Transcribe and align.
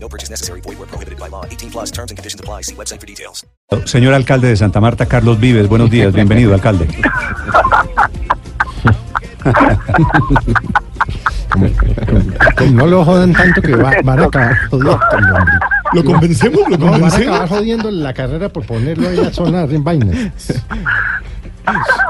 No 0.00 0.08
purchase 0.08 0.30
necessary. 0.30 0.60
Void 0.60 0.78
where 0.78 0.86
prohibited 0.86 1.18
by 1.18 1.28
law. 1.28 1.44
18 1.44 1.70
plus 1.70 1.90
terms 1.90 2.10
and 2.10 2.16
conditions 2.18 2.40
apply. 2.40 2.62
See 2.62 2.74
website 2.74 3.00
for 3.00 3.06
details. 3.06 3.44
Señor 3.84 4.14
alcalde 4.14 4.48
de 4.48 4.56
Santa 4.56 4.80
Marta, 4.80 5.06
Carlos 5.06 5.38
Vives, 5.40 5.68
buenos 5.68 5.90
días, 5.90 6.12
bienvenido, 6.14 6.54
alcalde. 6.54 6.86
No 12.72 12.86
lo 12.86 13.04
jodan 13.04 13.32
tanto 13.32 13.62
que 13.62 13.74
va- 13.74 13.92
van 14.04 14.20
a 14.20 14.24
acabar 14.24 14.56
jodiendo. 14.68 15.00
¿Lo 15.94 16.04
convencemos? 16.04 16.60
¿Lo 16.68 16.76
No, 16.78 16.84
van 16.86 16.94
a 16.94 16.98
convencemos? 16.98 17.28
acabar 17.36 17.48
jodiendo 17.48 17.90
la 17.90 18.12
carrera 18.14 18.48
por 18.50 18.66
ponerlo 18.66 19.08
ahí 19.08 19.18
a 19.20 19.32
sonar 19.32 19.72
en 19.72 19.82
vainas. 19.84 20.16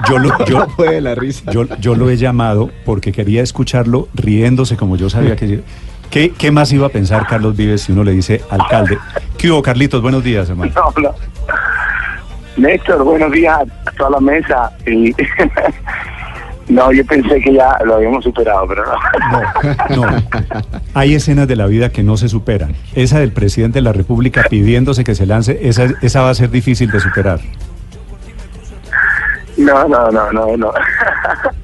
Yo 0.09 0.18
lo, 0.18 0.45
yo, 0.46 0.66
yo, 1.52 1.65
yo 1.79 1.95
lo 1.95 2.10
he 2.10 2.16
llamado 2.16 2.70
porque 2.84 3.12
quería 3.12 3.43
escucharlo 3.43 4.09
riéndose 4.15 4.77
como 4.77 4.96
yo 4.96 5.09
sabía 5.10 5.37
que... 5.37 5.62
¿Qué, 6.10 6.30
qué 6.30 6.50
más 6.50 6.72
iba 6.72 6.86
a 6.86 6.90
pensar 6.90 7.26
Carlos 7.26 7.56
Vives 7.56 7.82
si 7.82 7.92
uno 7.92 8.02
le 8.02 8.12
dice 8.12 8.40
alcalde? 8.50 8.98
¿Qué 9.36 9.50
hubo, 9.50 9.62
Carlitos? 9.62 10.00
Buenos 10.00 10.24
días, 10.24 10.48
hermano. 10.48 10.72
No, 10.74 11.02
no. 11.02 11.14
Néstor, 12.56 13.04
buenos 13.04 13.30
días 13.30 13.60
a 13.86 13.90
toda 13.92 14.10
la 14.10 14.20
mesa. 14.20 14.72
Y 14.86 15.14
no, 16.73 16.90
yo 16.92 17.04
pensé 17.04 17.40
que 17.40 17.52
ya 17.52 17.76
lo 17.84 17.96
habíamos 17.96 18.24
superado, 18.24 18.66
pero 18.66 18.84
no. 18.87 20.06
No, 20.06 20.23
hay 20.95 21.15
escenas 21.15 21.46
de 21.46 21.56
la 21.56 21.66
vida 21.66 21.90
que 21.90 22.02
no 22.02 22.16
se 22.16 22.28
superan. 22.28 22.74
Esa 22.95 23.20
del 23.20 23.32
presidente 23.32 23.78
de 23.78 23.82
la 23.82 23.93
República 23.93 24.45
pidiéndose 24.48 25.04
que 25.04 25.15
se 25.15 25.26
lance, 25.26 25.59
esa, 25.68 25.87
esa 26.00 26.22
va 26.22 26.30
a 26.30 26.34
ser 26.34 26.50
difícil 26.50 26.90
de 26.90 27.00
superar. 27.00 27.40
No, 29.59 29.88
no, 29.88 30.10
no, 30.10 30.32
no, 30.32 30.56
no. 30.56 30.72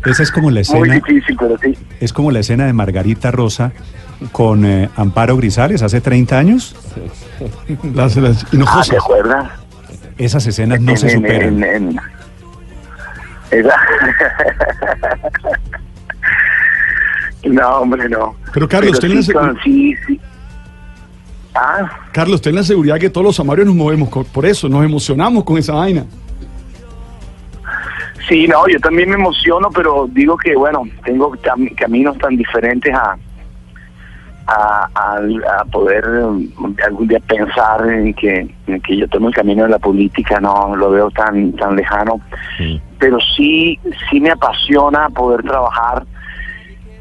Esa 0.04 0.22
es 0.22 0.30
como 0.30 0.50
la 0.50 0.54
Muy 0.54 0.60
escena, 0.62 0.94
difícil, 0.94 1.36
pero 1.38 1.56
sí. 1.58 1.78
es 2.00 2.12
como 2.12 2.30
la 2.30 2.40
escena 2.40 2.66
de 2.66 2.72
Margarita 2.72 3.30
Rosa 3.30 3.72
con 4.32 4.64
eh, 4.64 4.88
Amparo 4.96 5.36
Grisales 5.36 5.82
hace 5.82 6.00
30 6.00 6.38
años. 6.38 6.74
Las, 7.94 8.16
las 8.16 8.44
Ah, 8.44 8.46
¿te 8.50 8.56
hinojosas. 8.56 8.96
acuerdas? 8.96 9.50
Esas 10.18 10.46
escenas 10.46 10.80
no 10.80 10.96
se 10.96 11.08
En- 11.10 11.14
superan. 11.16 11.62
en- 11.62 11.64
en- 11.64 12.00
Esa- 13.50 13.76
No, 17.44 17.68
hombre, 17.80 18.08
no. 18.08 18.34
Pero, 18.52 18.68
Carlos, 18.68 18.98
Pero 19.00 19.08
ten 19.08 19.16
la 19.16 19.22
sí, 19.22 19.32
con- 19.32 19.58
sí, 19.62 19.94
sí. 20.06 20.20
Ah, 21.54 21.88
Carlos, 22.12 22.40
ten 22.40 22.54
la 22.54 22.62
seguridad 22.64 22.98
que 22.98 23.10
todos 23.10 23.24
los 23.24 23.38
amarios 23.38 23.66
nos 23.66 23.76
movemos 23.76 24.08
por 24.08 24.46
eso, 24.46 24.68
nos 24.68 24.84
emocionamos 24.84 25.44
con 25.44 25.58
esa 25.58 25.74
vaina. 25.74 26.04
Sí, 28.28 28.48
no, 28.48 28.66
yo 28.66 28.80
también 28.80 29.10
me 29.10 29.16
emociono, 29.16 29.68
pero 29.70 30.08
digo 30.10 30.36
que, 30.38 30.56
bueno, 30.56 30.82
tengo 31.04 31.32
cam- 31.36 31.72
caminos 31.76 32.16
tan 32.18 32.34
diferentes 32.36 32.92
a, 32.94 33.16
a, 34.46 34.88
a- 34.94 35.60
a 35.60 35.64
poder 35.66 36.06
um, 36.06 36.46
algún 36.84 37.08
día 37.08 37.20
pensar 37.20 37.88
en 37.88 38.12
que, 38.14 38.46
en 38.66 38.80
que 38.82 38.96
yo 38.96 39.08
tomo 39.08 39.28
el 39.28 39.34
camino 39.34 39.62
de 39.64 39.70
la 39.70 39.78
política, 39.78 40.40
no 40.40 40.74
lo 40.76 40.90
veo 40.90 41.10
tan, 41.10 41.52
tan 41.52 41.76
lejano. 41.76 42.20
Pero 42.98 43.18
sí, 43.36 43.78
sí 44.10 44.20
me 44.20 44.30
apasiona 44.30 45.08
poder 45.10 45.42
trabajar 45.42 46.04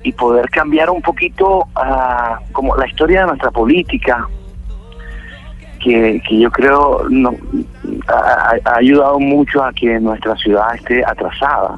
y 0.04 0.12
poder 0.14 0.50
cambiar 0.50 0.90
un 0.90 1.02
poquito 1.02 1.66
ah, 1.76 2.40
como 2.52 2.76
la 2.76 2.88
historia 2.88 3.22
de 3.22 3.28
nuestra 3.28 3.52
política, 3.52 4.28
que, 5.82 6.22
que 6.28 6.40
yo 6.40 6.50
creo 6.52 7.06
no, 7.10 7.32
ha 8.08 8.56
ayudado 8.78 9.20
mucho 9.20 9.64
a 9.64 9.72
que 9.74 10.00
nuestra 10.00 10.36
ciudad 10.38 10.76
esté 10.76 11.04
atrasada, 11.06 11.78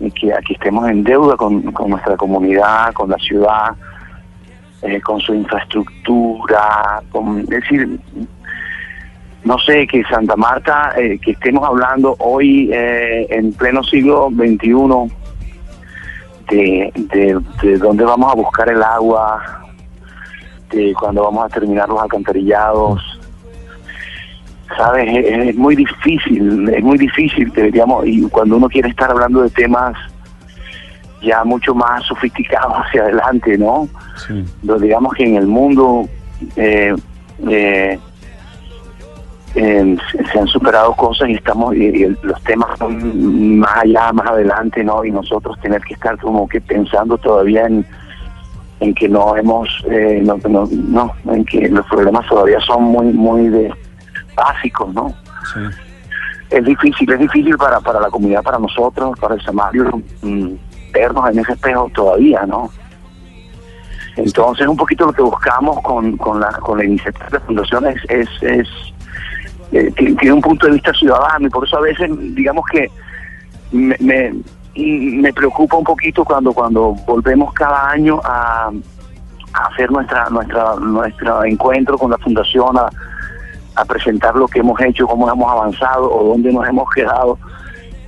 y 0.00 0.10
que, 0.10 0.32
a 0.32 0.38
que 0.38 0.54
estemos 0.54 0.88
en 0.90 1.04
deuda 1.04 1.36
con, 1.36 1.62
con 1.72 1.90
nuestra 1.90 2.16
comunidad, 2.16 2.92
con 2.92 3.08
la 3.10 3.16
ciudad, 3.18 3.74
eh, 4.82 5.00
con 5.00 5.20
su 5.20 5.34
infraestructura, 5.34 7.02
con, 7.10 7.38
es 7.40 7.48
decir, 7.48 8.00
no 9.44 9.58
sé, 9.58 9.86
que 9.86 10.02
Santa 10.04 10.36
Marta, 10.36 10.92
eh, 10.96 11.18
que 11.18 11.32
estemos 11.32 11.64
hablando 11.64 12.16
hoy 12.18 12.70
eh, 12.72 13.26
en 13.30 13.52
pleno 13.52 13.82
siglo 13.82 14.28
XXI 14.30 15.12
de, 16.48 16.92
de, 16.94 17.40
de 17.62 17.78
dónde 17.78 18.04
vamos 18.04 18.32
a 18.32 18.34
buscar 18.34 18.68
el 18.68 18.82
agua, 18.82 19.62
de 20.70 20.92
cuándo 20.98 21.24
vamos 21.24 21.44
a 21.44 21.48
terminar 21.48 21.88
los 21.88 22.00
alcantarillados. 22.00 23.00
Sabes, 24.76 25.24
es, 25.26 25.54
muy 25.56 25.76
difícil, 25.76 26.68
es 26.70 26.82
muy 26.82 26.98
difícil, 26.98 27.52
deberíamos, 27.52 28.06
y 28.06 28.22
cuando 28.28 28.56
uno 28.56 28.68
quiere 28.68 28.88
estar 28.88 29.10
hablando 29.10 29.42
de 29.42 29.50
temas 29.50 29.96
ya 31.22 31.44
mucho 31.44 31.74
más 31.74 32.04
sofisticados 32.04 32.74
hacia 32.74 33.02
adelante, 33.02 33.56
¿no? 33.58 33.88
Sí. 34.26 34.44
Digamos 34.80 35.14
que 35.14 35.24
en 35.24 35.36
el 35.36 35.46
mundo 35.46 36.08
eh, 36.56 36.94
eh, 37.48 37.98
eh, 39.54 39.96
se- 40.32 40.38
han 40.38 40.46
superado 40.48 40.94
cosas 40.94 41.28
y 41.28 41.34
estamos 41.34 41.74
y, 41.74 42.06
los 42.22 42.42
temas 42.44 42.78
son 42.78 43.58
más 43.58 43.76
allá, 43.78 44.12
más 44.12 44.26
adelante, 44.28 44.82
¿no? 44.82 45.04
Y 45.04 45.10
nosotros 45.10 45.58
tener 45.60 45.80
que 45.82 45.94
estar 45.94 46.18
como 46.18 46.48
que 46.48 46.60
pensando 46.60 47.16
todavía 47.18 47.66
en 47.66 47.86
en 48.80 48.94
que 48.94 49.08
no 49.08 49.36
hemos 49.36 49.68
eh, 49.88 50.20
no, 50.24 50.38
no, 50.48 50.68
no, 50.72 51.12
en 51.32 51.44
que 51.44 51.68
los 51.68 51.86
problemas 51.86 52.26
todavía 52.26 52.58
son 52.60 52.82
muy 52.84 53.06
muy 53.12 53.48
de 53.48 53.72
básicos, 54.34 54.92
¿no? 54.94 55.14
Sí. 55.54 55.60
es 56.50 56.64
difícil, 56.64 57.12
es 57.12 57.18
difícil 57.20 57.56
para, 57.56 57.78
para 57.80 58.00
la 58.00 58.08
comunidad, 58.08 58.42
para 58.42 58.58
nosotros, 58.58 59.18
para 59.20 59.34
el 59.34 59.42
Samario, 59.42 60.02
mm, 60.22 60.48
vernos 60.92 61.30
en 61.30 61.38
ese 61.40 61.52
espejo 61.52 61.90
todavía, 61.94 62.44
¿no? 62.46 62.70
Entonces, 64.16 64.66
un 64.66 64.76
poquito 64.76 65.06
lo 65.06 65.12
que 65.12 65.22
buscamos 65.22 65.80
con, 65.82 66.16
con, 66.18 66.38
la, 66.40 66.50
con 66.52 66.78
la 66.78 66.84
iniciativa 66.84 67.28
de 67.30 67.40
fundación 67.40 67.86
es, 67.86 67.96
es, 68.10 68.28
es 68.42 68.68
eh, 69.72 69.90
ti- 69.96 70.14
tiene 70.16 70.34
un 70.34 70.42
punto 70.42 70.66
de 70.66 70.72
vista 70.74 70.92
ciudadano 70.92 71.46
y 71.46 71.50
por 71.50 71.66
eso 71.66 71.78
a 71.78 71.80
veces, 71.80 72.10
digamos 72.34 72.64
que 72.70 72.90
me, 73.72 73.96
me, 74.00 74.34
preocupa 75.32 75.76
un 75.76 75.84
poquito 75.84 76.24
cuando, 76.24 76.52
cuando 76.52 76.94
volvemos 77.06 77.54
cada 77.54 77.88
año 77.90 78.20
a, 78.22 78.70
a 79.54 79.66
hacer 79.68 79.90
nuestra, 79.90 80.28
nuestra, 80.28 80.74
nuestro 80.76 81.44
encuentro 81.44 81.96
con 81.96 82.10
la 82.10 82.18
fundación, 82.18 82.76
a, 82.76 82.90
a 83.76 83.84
presentar 83.86 84.34
lo 84.36 84.46
que 84.46 84.58
hemos 84.60 84.78
hecho, 84.82 85.06
cómo 85.06 85.30
hemos 85.30 85.50
avanzado 85.50 86.14
o 86.14 86.28
dónde 86.28 86.52
nos 86.52 86.68
hemos 86.68 86.86
quedado, 86.90 87.38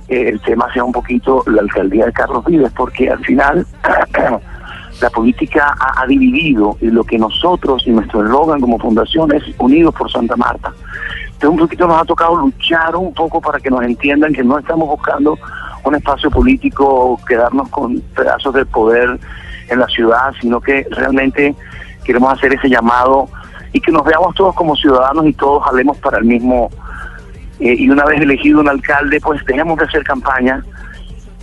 eh, 0.07 0.29
el 0.29 0.41
tema 0.41 0.71
sea 0.73 0.83
un 0.83 0.91
poquito 0.91 1.43
la 1.47 1.61
alcaldía 1.61 2.05
de 2.05 2.13
Carlos 2.13 2.45
Vives, 2.45 2.71
porque 2.75 3.09
al 3.09 3.19
final 3.25 3.65
la 5.01 5.09
política 5.09 5.75
ha, 5.79 6.05
dividido 6.05 6.77
y 6.81 6.87
lo 6.87 7.03
que 7.03 7.17
nosotros 7.17 7.83
y 7.85 7.91
nuestro 7.91 8.23
eslogan 8.23 8.61
como 8.61 8.79
fundación 8.79 9.33
es 9.33 9.43
Unidos 9.57 9.93
por 9.95 10.11
Santa 10.11 10.35
Marta. 10.35 10.71
Entonces 11.25 11.49
un 11.49 11.57
poquito 11.57 11.87
nos 11.87 12.01
ha 12.01 12.05
tocado 12.05 12.35
luchar 12.35 12.95
un 12.95 13.13
poco 13.13 13.41
para 13.41 13.59
que 13.59 13.69
nos 13.69 13.83
entiendan 13.83 14.33
que 14.33 14.43
no 14.43 14.57
estamos 14.57 14.87
buscando 14.87 15.37
un 15.83 15.95
espacio 15.95 16.31
político, 16.31 17.19
quedarnos 17.27 17.69
con 17.69 17.99
pedazos 18.15 18.53
de 18.53 18.65
poder 18.65 19.19
en 19.69 19.79
la 19.79 19.87
ciudad, 19.87 20.33
sino 20.39 20.61
que 20.61 20.87
realmente 20.91 21.55
queremos 22.03 22.31
hacer 22.33 22.53
ese 22.53 22.69
llamado 22.69 23.27
y 23.73 23.81
que 23.81 23.91
nos 23.91 24.05
veamos 24.05 24.33
todos 24.35 24.55
como 24.55 24.75
ciudadanos 24.75 25.25
y 25.25 25.33
todos 25.33 25.63
jalemos 25.65 25.97
para 25.97 26.19
el 26.19 26.25
mismo. 26.25 26.69
Eh, 27.59 27.75
y 27.77 27.89
una 27.89 28.05
vez 28.05 28.19
elegido 28.21 28.59
un 28.59 28.69
alcalde, 28.69 29.19
pues 29.21 29.43
dejemos 29.45 29.77
de 29.77 29.85
hacer 29.85 30.03
campaña 30.03 30.63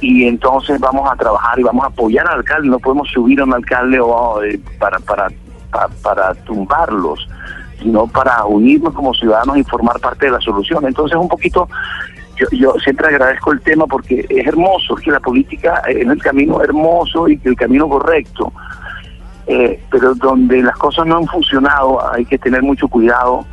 y 0.00 0.26
entonces 0.26 0.80
vamos 0.80 1.10
a 1.10 1.16
trabajar 1.16 1.58
y 1.58 1.62
vamos 1.62 1.84
a 1.84 1.88
apoyar 1.88 2.26
al 2.28 2.38
alcalde. 2.38 2.68
No 2.68 2.78
podemos 2.78 3.08
subir 3.08 3.40
a 3.40 3.44
un 3.44 3.54
alcalde 3.54 4.00
o, 4.00 4.42
eh, 4.42 4.60
para, 4.78 4.98
para, 4.98 5.28
pa- 5.70 5.88
para 6.02 6.34
tumbarlos, 6.34 7.28
sino 7.80 8.06
para 8.06 8.44
unirnos 8.44 8.94
como 8.94 9.14
ciudadanos 9.14 9.56
y 9.58 9.64
formar 9.64 9.98
parte 10.00 10.26
de 10.26 10.32
la 10.32 10.40
solución. 10.40 10.84
Entonces, 10.86 11.16
un 11.16 11.28
poquito, 11.28 11.68
yo, 12.36 12.46
yo 12.52 12.74
siempre 12.82 13.06
agradezco 13.08 13.52
el 13.52 13.60
tema 13.60 13.86
porque 13.86 14.26
es 14.28 14.46
hermoso, 14.46 14.96
que 14.96 15.10
la 15.12 15.20
política 15.20 15.82
es 15.88 16.06
el 16.06 16.20
camino 16.22 16.60
hermoso 16.62 17.28
y 17.28 17.38
que 17.38 17.48
el 17.50 17.56
camino 17.56 17.88
correcto. 17.88 18.52
Eh, 19.46 19.82
pero 19.90 20.14
donde 20.14 20.62
las 20.62 20.76
cosas 20.78 21.04
no 21.06 21.16
han 21.16 21.26
funcionado 21.26 22.00
hay 22.12 22.24
que 22.24 22.38
tener 22.38 22.62
mucho 22.62 22.86
cuidado 22.86 23.44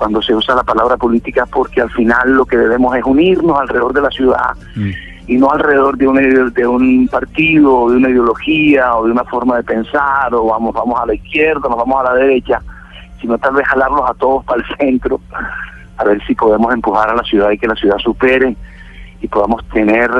cuando 0.00 0.22
se 0.22 0.34
usa 0.34 0.54
la 0.54 0.62
palabra 0.62 0.96
política 0.96 1.44
porque 1.44 1.82
al 1.82 1.90
final 1.90 2.32
lo 2.32 2.46
que 2.46 2.56
debemos 2.56 2.96
es 2.96 3.04
unirnos 3.04 3.60
alrededor 3.60 3.92
de 3.92 4.00
la 4.00 4.10
ciudad 4.10 4.56
Mm. 4.74 4.90
y 5.26 5.36
no 5.36 5.50
alrededor 5.50 5.98
de 5.98 6.08
un, 6.08 6.52
de 6.54 6.66
un 6.66 7.06
partido, 7.08 7.80
o 7.82 7.90
de 7.90 7.98
una 7.98 8.08
ideología 8.08 8.96
o 8.96 9.04
de 9.04 9.12
una 9.12 9.24
forma 9.24 9.56
de 9.58 9.62
pensar 9.62 10.32
o 10.32 10.46
vamos, 10.46 10.72
vamos 10.72 10.98
a 10.98 11.04
la 11.04 11.14
izquierda, 11.14 11.68
nos 11.68 11.76
vamos 11.76 12.00
a 12.00 12.04
la 12.04 12.14
derecha, 12.14 12.62
sino 13.20 13.36
tal 13.36 13.54
vez 13.54 13.68
jalarlos 13.68 14.08
a 14.08 14.14
todos 14.14 14.42
para 14.46 14.62
el 14.62 14.76
centro 14.78 15.20
a 15.98 16.04
ver 16.04 16.24
si 16.26 16.34
podemos 16.34 16.72
empujar 16.72 17.10
a 17.10 17.14
la 17.14 17.22
ciudad 17.24 17.50
y 17.50 17.58
que 17.58 17.66
la 17.66 17.74
ciudad 17.74 17.98
supere 17.98 18.56
y 19.20 19.28
podamos 19.28 19.62
tener 19.68 20.10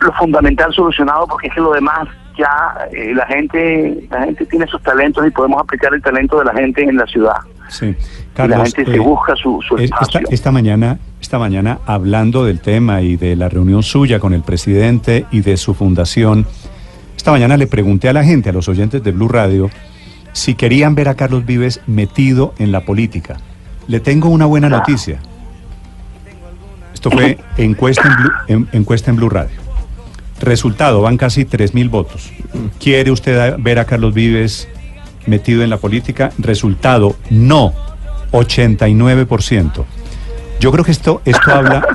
lo 0.00 0.12
fundamental 0.12 0.74
solucionado 0.74 1.26
porque 1.26 1.48
es 1.48 1.54
que 1.54 1.60
lo 1.62 1.72
demás 1.72 2.06
ya 2.36 2.76
eh, 2.92 3.14
la 3.14 3.26
gente 3.26 4.06
la 4.10 4.24
gente 4.26 4.44
tiene 4.44 4.66
sus 4.66 4.82
talentos 4.82 5.26
y 5.26 5.30
podemos 5.30 5.62
aplicar 5.62 5.94
el 5.94 6.02
talento 6.02 6.38
de 6.38 6.44
la 6.44 6.52
gente 6.52 6.82
en 6.82 6.96
la 6.96 7.06
ciudad 7.06 7.38
Sí, 7.68 7.86
y 7.86 7.90
la 7.90 7.96
Carlos. 8.34 8.74
gente 8.74 8.90
se 8.92 8.96
eh, 8.96 9.00
busca 9.00 9.34
su, 9.36 9.60
su 9.66 9.76
eh, 9.76 9.84
esta, 9.84 9.96
espacio 10.02 10.28
esta 10.30 10.50
mañana, 10.50 10.98
esta 11.20 11.38
mañana 11.38 11.78
hablando 11.86 12.44
del 12.44 12.60
tema 12.60 13.02
y 13.02 13.16
de 13.16 13.36
la 13.36 13.48
reunión 13.48 13.82
suya 13.82 14.18
con 14.20 14.32
el 14.34 14.42
presidente 14.42 15.26
y 15.30 15.40
de 15.40 15.56
su 15.56 15.74
fundación, 15.74 16.46
esta 17.16 17.30
mañana 17.30 17.56
le 17.56 17.66
pregunté 17.66 18.08
a 18.08 18.12
la 18.12 18.24
gente, 18.24 18.48
a 18.48 18.52
los 18.52 18.68
oyentes 18.68 19.02
de 19.02 19.12
Blue 19.12 19.28
Radio, 19.28 19.70
si 20.32 20.54
querían 20.54 20.94
ver 20.94 21.08
a 21.08 21.14
Carlos 21.14 21.44
Vives 21.44 21.80
metido 21.86 22.54
en 22.58 22.70
la 22.72 22.80
política. 22.84 23.36
Le 23.88 24.00
tengo 24.00 24.28
una 24.28 24.46
buena 24.46 24.68
noticia. 24.68 25.18
Esto 26.94 27.10
fue 27.10 27.38
encuesta 27.56 28.02
en 28.08 28.16
Blue, 28.16 28.32
en- 28.48 28.68
encuesta 28.72 29.10
en 29.10 29.16
Blue 29.16 29.28
Radio. 29.28 29.56
Resultado, 30.40 31.00
van 31.02 31.16
casi 31.16 31.44
3.000 31.44 31.88
votos. 31.90 32.30
¿Quiere 32.78 33.10
usted 33.10 33.56
ver 33.58 33.78
a 33.78 33.84
Carlos 33.84 34.14
Vives 34.14 34.68
metido 35.28 35.62
en 35.62 35.70
la 35.70 35.76
política? 35.76 36.32
Resultado, 36.38 37.16
no, 37.30 37.72
89%. 38.32 39.84
Yo 40.60 40.72
creo 40.72 40.84
que 40.84 40.90
esto, 40.90 41.22
esto 41.24 41.52
habla, 41.52 41.86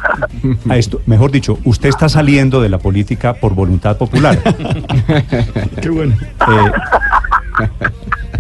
a 0.69 0.77
esto, 0.77 1.01
mejor 1.05 1.31
dicho, 1.31 1.59
usted 1.65 1.89
está 1.89 2.07
saliendo 2.07 2.61
de 2.61 2.69
la 2.69 2.77
política 2.77 3.33
por 3.33 3.53
voluntad 3.53 3.97
popular. 3.97 4.41
Qué 5.81 5.89
bueno. 5.89 6.15
Eh, 6.15 7.67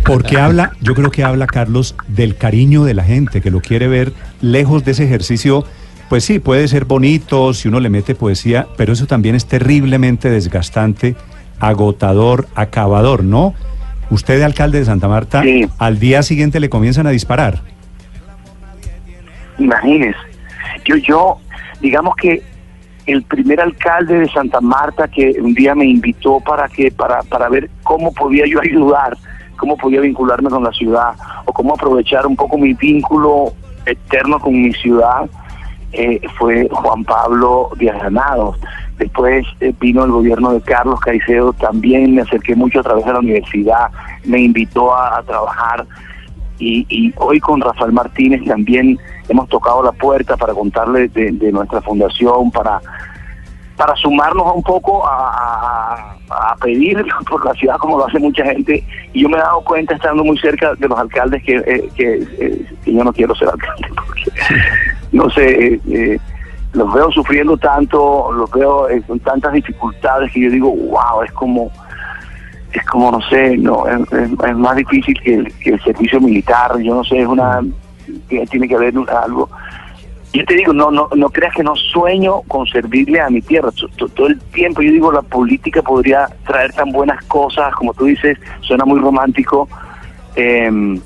porque 0.05 0.37
habla, 0.37 0.71
yo 0.81 0.95
creo 0.95 1.11
que 1.11 1.23
habla 1.23 1.45
Carlos 1.45 1.95
del 2.07 2.37
cariño 2.37 2.85
de 2.85 2.93
la 2.93 3.03
gente 3.03 3.41
que 3.41 3.51
lo 3.51 3.59
quiere 3.59 3.87
ver 3.87 4.13
lejos 4.41 4.85
de 4.85 4.91
ese 4.91 5.03
ejercicio. 5.03 5.65
Pues 6.09 6.23
sí, 6.23 6.39
puede 6.39 6.67
ser 6.69 6.85
bonito 6.85 7.53
si 7.53 7.67
uno 7.67 7.81
le 7.81 7.89
mete 7.89 8.15
poesía, 8.15 8.67
pero 8.77 8.93
eso 8.93 9.07
también 9.07 9.35
es 9.35 9.45
terriblemente 9.45 10.29
desgastante, 10.29 11.15
agotador, 11.59 12.47
acabador, 12.55 13.23
¿no? 13.23 13.55
Usted, 14.09 14.41
alcalde 14.41 14.79
de 14.79 14.85
Santa 14.85 15.07
Marta, 15.07 15.41
Sí. 15.41 15.67
al 15.79 15.99
día 15.99 16.23
siguiente 16.23 16.59
le 16.59 16.69
comienzan 16.69 17.07
a 17.07 17.09
disparar. 17.09 17.59
Imagínese, 19.57 20.17
yo, 20.85 20.95
yo, 20.97 21.37
digamos 21.81 22.15
que 22.15 22.41
el 23.05 23.23
primer 23.23 23.59
alcalde 23.59 24.19
de 24.19 24.29
Santa 24.29 24.61
Marta 24.61 25.07
que 25.07 25.35
un 25.41 25.53
día 25.53 25.75
me 25.75 25.85
invitó 25.85 26.39
para 26.39 26.67
que, 26.69 26.91
para, 26.91 27.21
para 27.23 27.49
ver 27.49 27.69
cómo 27.83 28.13
podía 28.13 28.45
yo 28.47 28.59
ayudar, 28.61 29.17
cómo 29.57 29.77
podía 29.77 30.01
vincularme 30.01 30.49
con 30.49 30.63
la 30.63 30.71
ciudad, 30.71 31.13
o 31.45 31.53
cómo 31.53 31.73
aprovechar 31.73 32.25
un 32.25 32.35
poco 32.35 32.57
mi 32.57 32.73
vínculo 32.73 33.53
eterno 33.85 34.39
con 34.39 34.53
mi 34.59 34.73
ciudad, 34.73 35.29
eh, 35.91 36.21
fue 36.39 36.67
Juan 36.71 37.03
Pablo 37.03 37.69
Díaz 37.77 37.97
Granados. 37.99 38.57
Después 38.97 39.45
eh, 39.59 39.73
vino 39.79 40.03
el 40.05 40.11
gobierno 40.11 40.53
de 40.53 40.61
Carlos 40.61 40.99
Caicedo, 40.99 41.53
también 41.53 42.13
me 42.15 42.21
acerqué 42.21 42.55
mucho 42.55 42.79
a 42.79 42.83
través 42.83 43.05
de 43.05 43.13
la 43.13 43.19
universidad, 43.19 43.89
me 44.25 44.41
invitó 44.41 44.95
a- 44.95 45.23
trabajar 45.23 45.85
y, 46.59 47.13
hoy 47.17 47.39
con 47.39 47.59
Rafael 47.59 47.91
Martínez 47.91 48.45
también 48.45 48.97
hemos 49.27 49.49
tocado 49.49 49.83
la 49.83 49.91
puerta 49.91 50.37
para 50.37 50.53
contarle 50.53 51.09
de, 51.09 51.51
nuestra 51.51 51.81
fundación, 51.81 52.51
para 52.51 52.79
para 53.75 53.95
sumarnos 53.95 54.55
un 54.55 54.61
poco 54.61 55.03
a, 55.05 56.15
pedir 56.61 57.03
por 57.29 57.43
la 57.43 57.53
ciudad 57.53 57.75
como 57.77 57.97
lo 57.97 58.07
hace 58.07 58.19
mucha 58.19 58.45
gente. 58.45 58.83
Y 59.13 59.23
yo 59.23 59.29
me 59.29 59.37
he 59.37 59.41
dado 59.41 59.61
cuenta 59.61 59.95
estando 59.95 60.23
muy 60.23 60.37
cerca 60.37 60.75
de 60.75 60.87
los 60.87 60.97
alcaldes 60.97 61.43
que, 61.43 61.55
eh, 61.55 61.89
que, 61.95 62.27
eh, 62.39 62.65
que 62.85 62.93
yo 62.93 63.03
no 63.03 63.11
quiero 63.11 63.35
ser 63.35 63.49
alcalde 63.49 63.87
porque 63.95 64.31
no 65.11 65.29
sé 65.31 65.81
eh, 65.89 66.19
los 66.73 66.93
veo 66.93 67.11
sufriendo 67.11 67.57
tanto 67.57 68.31
los 68.31 68.49
veo 68.51 68.87
con 69.07 69.19
tantas 69.19 69.53
dificultades 69.53 70.31
que 70.31 70.41
yo 70.41 70.49
digo 70.49 70.69
wow 70.71 71.21
es 71.23 71.31
como 71.31 71.71
es 72.71 72.83
como 72.85 73.11
no 73.11 73.21
sé 73.29 73.57
no 73.57 73.85
es, 73.87 74.57
más 74.57 74.75
difícil 74.75 75.19
que 75.21 75.35
el, 75.35 75.53
que 75.59 75.71
el 75.71 75.83
servicio 75.83 76.19
militar 76.19 76.77
yo 76.79 76.95
no 76.95 77.03
sé 77.03 77.21
es 77.21 77.27
una 77.27 77.61
tiene 78.27 78.67
que 78.67 78.75
haber 78.75 78.93
algo 79.23 79.49
yo 80.33 80.43
te 80.45 80.55
digo 80.55 80.73
no 80.73 80.89
no 80.89 81.07
no 81.15 81.29
creas 81.29 81.53
que 81.53 81.63
no 81.63 81.75
sueño 81.75 82.41
con 82.47 82.65
servirle 82.65 83.21
a 83.21 83.29
mi 83.29 83.41
tierra. 83.41 83.69
Todo 84.15 84.27
el 84.27 84.39
tiempo 84.39 84.81
yo 84.81 84.91
digo 84.91 85.11
la 85.11 85.21
política 85.21 85.83
podría 85.83 86.27
traer 86.47 86.73
tan 86.73 86.91
buenas 86.91 87.23
cosas 87.25 87.73
como 87.75 87.93
tú 87.93 88.05
dices 88.05 88.39
suena 88.61 88.83
muy 88.83 88.99
romántico 88.99 89.69
em, 90.35 90.99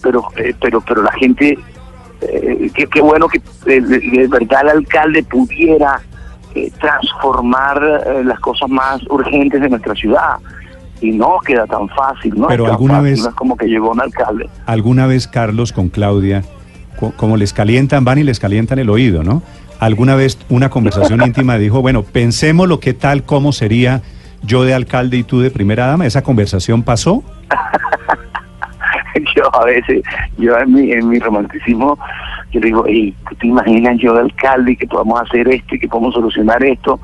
pero 0.00 0.28
eh, 0.36 0.54
pero 0.60 0.80
pero 0.80 1.02
la 1.02 1.10
gente 1.12 1.58
eh, 2.22 2.70
qué, 2.74 2.86
qué 2.86 3.00
bueno 3.00 3.28
que 3.28 3.38
eh, 3.66 3.80
de, 3.80 3.98
de 3.98 4.26
verdad 4.28 4.62
el 4.62 4.68
alcalde 4.70 5.22
pudiera 5.24 6.00
eh, 6.54 6.70
transformar 6.80 7.80
eh, 8.06 8.24
las 8.24 8.38
cosas 8.40 8.68
más 8.68 9.00
urgentes 9.08 9.60
de 9.60 9.68
nuestra 9.68 9.94
ciudad 9.94 10.36
y 11.00 11.12
no 11.12 11.38
queda 11.46 11.66
tan 11.66 11.88
fácil 11.88 12.34
no 12.36 12.46
Pero 12.48 12.64
es 12.66 12.72
alguna 12.72 12.94
fácil, 12.94 13.10
vez- 13.10 13.22
no 13.22 13.28
es 13.30 13.34
como 13.34 13.56
que 13.56 13.66
llegó 13.66 13.90
un 13.92 14.00
alcalde 14.00 14.48
Alguna 14.66 15.06
vez 15.06 15.26
Carlos 15.28 15.72
con 15.72 15.88
Claudia, 15.88 16.42
co- 16.98 17.12
como 17.16 17.36
les 17.36 17.52
calientan, 17.52 18.04
van 18.04 18.18
y 18.18 18.22
les 18.24 18.38
calientan 18.38 18.78
el 18.78 18.90
oído, 18.90 19.22
¿no? 19.22 19.42
Alguna 19.78 20.14
vez 20.14 20.36
una 20.50 20.68
conversación 20.68 21.22
íntima 21.26 21.56
dijo, 21.56 21.80
bueno, 21.80 22.02
pensemos 22.02 22.68
lo 22.68 22.80
que 22.80 22.92
tal, 22.92 23.22
cómo 23.22 23.52
sería 23.52 24.02
yo 24.42 24.64
de 24.64 24.74
alcalde 24.74 25.16
y 25.18 25.22
tú 25.22 25.40
de 25.40 25.50
primera 25.50 25.86
dama. 25.86 26.04
¿Esa 26.06 26.22
conversación 26.22 26.82
pasó? 26.82 27.22
yo 29.36 29.54
a 29.54 29.64
veces, 29.64 30.02
yo 30.38 30.58
en 30.58 30.72
mi, 30.72 30.92
en 30.92 31.08
mi 31.08 31.18
romanticismo, 31.18 31.98
yo 32.52 32.60
digo, 32.60 32.84
hey, 32.86 33.14
¿tú 33.28 33.34
te 33.36 33.46
imaginas 33.46 33.98
yo 33.98 34.14
de 34.14 34.20
alcalde 34.20 34.72
y 34.72 34.76
que 34.76 34.86
podamos 34.86 35.20
hacer 35.22 35.48
esto 35.48 35.74
y 35.74 35.78
que 35.78 35.88
podemos 35.88 36.14
solucionar 36.14 36.62
esto? 36.64 37.00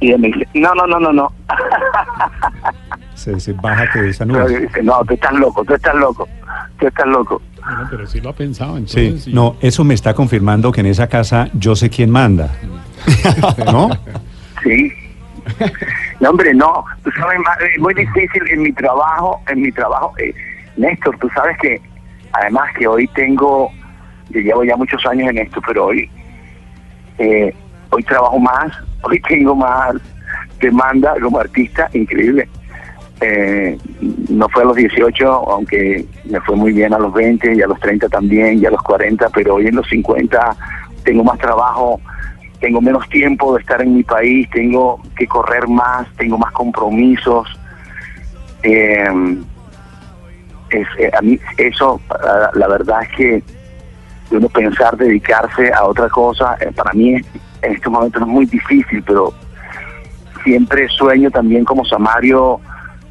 Y 0.00 0.08
ella 0.08 0.18
me 0.18 0.28
dice, 0.28 0.48
no, 0.54 0.74
no, 0.74 0.86
no, 0.86 0.98
no, 0.98 1.12
no. 1.12 1.32
Se, 3.14 3.38
se 3.38 3.52
de 3.52 4.10
esa 4.10 4.24
nube. 4.24 4.52
yo 4.52 4.58
dice, 4.58 4.82
no, 4.82 5.04
tú 5.04 5.14
estás 5.14 5.32
loco, 5.34 5.64
tú 5.64 5.74
estás 5.74 5.94
loco, 5.94 6.28
tú 6.80 6.88
estás 6.88 7.06
loco. 7.06 7.40
Bueno, 7.62 7.86
pero 7.88 8.06
sí 8.06 8.20
lo 8.20 8.30
ha 8.30 8.32
pensado, 8.32 8.76
entonces. 8.76 9.24
sí. 9.24 9.32
no, 9.32 9.54
eso 9.60 9.84
me 9.84 9.94
está 9.94 10.12
confirmando 10.12 10.72
que 10.72 10.80
en 10.80 10.86
esa 10.86 11.06
casa 11.06 11.48
yo 11.52 11.76
sé 11.76 11.88
quién 11.88 12.10
manda. 12.10 12.50
¿No? 13.66 13.90
Sí. 14.64 14.92
No, 16.18 16.30
hombre, 16.30 16.54
no. 16.54 16.84
Tú 17.04 17.10
sabes, 17.12 17.38
es 17.72 17.80
muy 17.80 17.94
difícil 17.94 18.42
en 18.48 18.62
mi 18.62 18.72
trabajo, 18.72 19.40
en 19.48 19.62
mi 19.62 19.70
trabajo. 19.70 20.12
eh, 20.18 20.34
Néstor, 20.76 21.18
tú 21.18 21.28
sabes 21.34 21.56
que, 21.58 21.80
además 22.32 22.72
que 22.78 22.86
hoy 22.86 23.06
tengo, 23.08 23.70
yo 24.30 24.40
llevo 24.40 24.64
ya 24.64 24.76
muchos 24.76 25.04
años 25.06 25.30
en 25.30 25.38
esto, 25.38 25.60
pero 25.66 25.86
hoy, 25.86 26.10
eh, 27.18 27.54
hoy 27.90 28.02
trabajo 28.04 28.38
más, 28.38 28.72
hoy 29.02 29.20
tengo 29.28 29.54
más 29.54 29.94
demanda 30.60 31.14
como 31.20 31.38
artista, 31.38 31.88
increíble. 31.92 32.48
Eh, 33.20 33.78
no 34.28 34.48
fue 34.48 34.62
a 34.62 34.66
los 34.66 34.76
18, 34.76 35.26
aunque 35.28 36.04
me 36.24 36.40
fue 36.40 36.56
muy 36.56 36.72
bien 36.72 36.92
a 36.92 36.98
los 36.98 37.12
20 37.12 37.54
y 37.54 37.62
a 37.62 37.68
los 37.68 37.78
30 37.78 38.08
también 38.08 38.58
y 38.58 38.66
a 38.66 38.70
los 38.70 38.82
40, 38.82 39.28
pero 39.30 39.56
hoy 39.56 39.68
en 39.68 39.76
los 39.76 39.88
50 39.88 40.56
tengo 41.04 41.22
más 41.22 41.38
trabajo, 41.38 42.00
tengo 42.60 42.80
menos 42.80 43.08
tiempo 43.08 43.54
de 43.54 43.60
estar 43.60 43.80
en 43.80 43.94
mi 43.94 44.02
país, 44.02 44.48
tengo 44.50 45.00
que 45.16 45.26
correr 45.26 45.68
más, 45.68 46.08
tengo 46.16 46.38
más 46.38 46.52
compromisos. 46.52 47.48
Eh, 48.64 49.04
es, 50.72 50.88
eh, 50.98 51.10
a 51.16 51.20
mí 51.22 51.38
eso, 51.58 52.00
la 52.54 52.68
verdad 52.68 53.02
es 53.02 53.08
que 53.16 53.42
uno 54.30 54.48
pensar 54.48 54.96
dedicarse 54.96 55.72
a 55.72 55.84
otra 55.84 56.08
cosa, 56.08 56.56
eh, 56.60 56.70
para 56.74 56.92
mí 56.94 57.14
es- 57.16 57.26
en 57.62 57.74
estos 57.74 57.92
momentos 57.92 58.22
es 58.22 58.28
muy 58.28 58.46
difícil, 58.46 59.02
pero 59.06 59.32
siempre 60.42 60.88
sueño 60.88 61.30
también 61.30 61.64
como 61.64 61.84
Samario, 61.84 62.60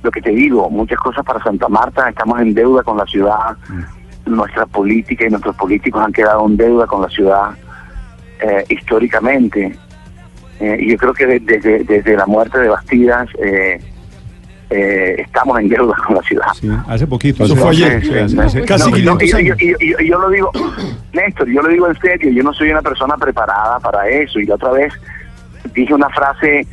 lo 0.04 0.12
que 0.12 0.22
te 0.22 0.32
digo, 0.32 0.70
muchas 0.70 0.98
cosas 1.00 1.24
para 1.24 1.42
Santa 1.44 1.70
Marta, 1.70 2.10
estamos 2.10 2.40
en 2.42 2.54
deuda 2.54 2.84
con 2.84 2.98
la 2.98 3.06
ciudad, 3.06 3.56
nuestra 4.26 4.66
política 4.66 5.26
y 5.26 5.30
nuestros 5.30 5.56
políticos 5.56 6.04
han 6.04 6.12
quedado 6.12 6.46
en 6.48 6.58
deuda 6.58 6.86
con 6.88 7.02
la 7.02 7.10
ciudad 7.10 7.52
eh, 8.44 8.66
históricamente. 8.70 9.78
Eh, 10.60 10.78
y 10.80 10.92
yo 10.92 10.98
creo 10.98 11.14
que 11.14 11.28
de- 11.28 11.40
desde, 11.40 11.84
desde 11.84 12.16
la 12.18 12.26
muerte 12.26 12.58
de 12.60 12.70
Bastidas 12.70 13.28
eh, 14.72 15.16
estamos 15.22 15.60
en 15.60 15.68
deuda 15.70 15.96
con 16.08 16.16
la 16.16 16.22
ciudad. 16.22 16.48
Sí, 16.54 16.70
hace 16.88 17.06
poquito. 17.06 17.44
Eso 17.44 17.56
fue 17.56 17.70
ayer. 17.72 18.02
500 18.02 19.58
yo, 20.08 20.20
lo 20.20 20.30
digo, 20.30 20.52
Néstor, 21.14 21.48
yo 21.50 21.62
lo 21.62 21.68
digo 21.68 21.88
en 21.88 22.00
serio, 22.00 22.32
yo 22.32 22.42
no 22.44 22.54
soy 22.54 22.72
una 22.72 22.82
persona 22.82 23.16
preparada 23.18 23.80
para 23.80 24.08
eso. 24.08 24.40
Y 24.40 24.46
la 24.46 24.56
otra 24.56 24.72
vez 24.72 24.94
dije 25.74 25.94
una 25.94 26.10
frase 26.10 26.66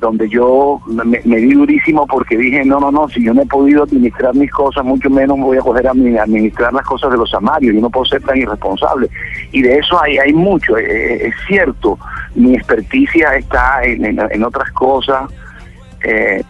donde 0.00 0.26
yo 0.30 0.80
me, 0.86 1.20
me 1.26 1.36
di 1.36 1.52
durísimo 1.52 2.06
porque 2.06 2.38
dije, 2.38 2.64
no, 2.64 2.80
no, 2.80 2.90
no, 2.90 3.06
si 3.10 3.22
yo 3.22 3.34
no 3.34 3.42
he 3.42 3.46
podido 3.46 3.82
administrar 3.82 4.34
mis 4.34 4.50
cosas, 4.50 4.82
mucho 4.82 5.10
menos 5.10 5.38
voy 5.38 5.58
a 5.58 5.60
coger 5.60 5.86
a 5.86 5.92
mi- 5.92 6.16
administrar 6.16 6.72
las 6.72 6.86
cosas 6.86 7.10
de 7.10 7.18
los 7.18 7.28
samarios, 7.28 7.74
yo 7.74 7.80
no 7.82 7.90
puedo 7.90 8.06
ser 8.06 8.22
tan 8.22 8.38
irresponsable. 8.38 9.10
Y 9.52 9.60
de 9.60 9.76
eso 9.76 10.02
hay, 10.02 10.16
hay 10.16 10.32
mucho, 10.32 10.78
eh, 10.78 10.84
eh, 10.86 11.26
es 11.28 11.34
cierto, 11.46 11.98
mi 12.34 12.54
experticia 12.54 13.34
está 13.36 13.82
en, 13.84 14.06
en- 14.06 14.18
en 14.30 14.42
otras 14.44 14.70
cosas. 14.72 15.30
eh, 16.02 16.42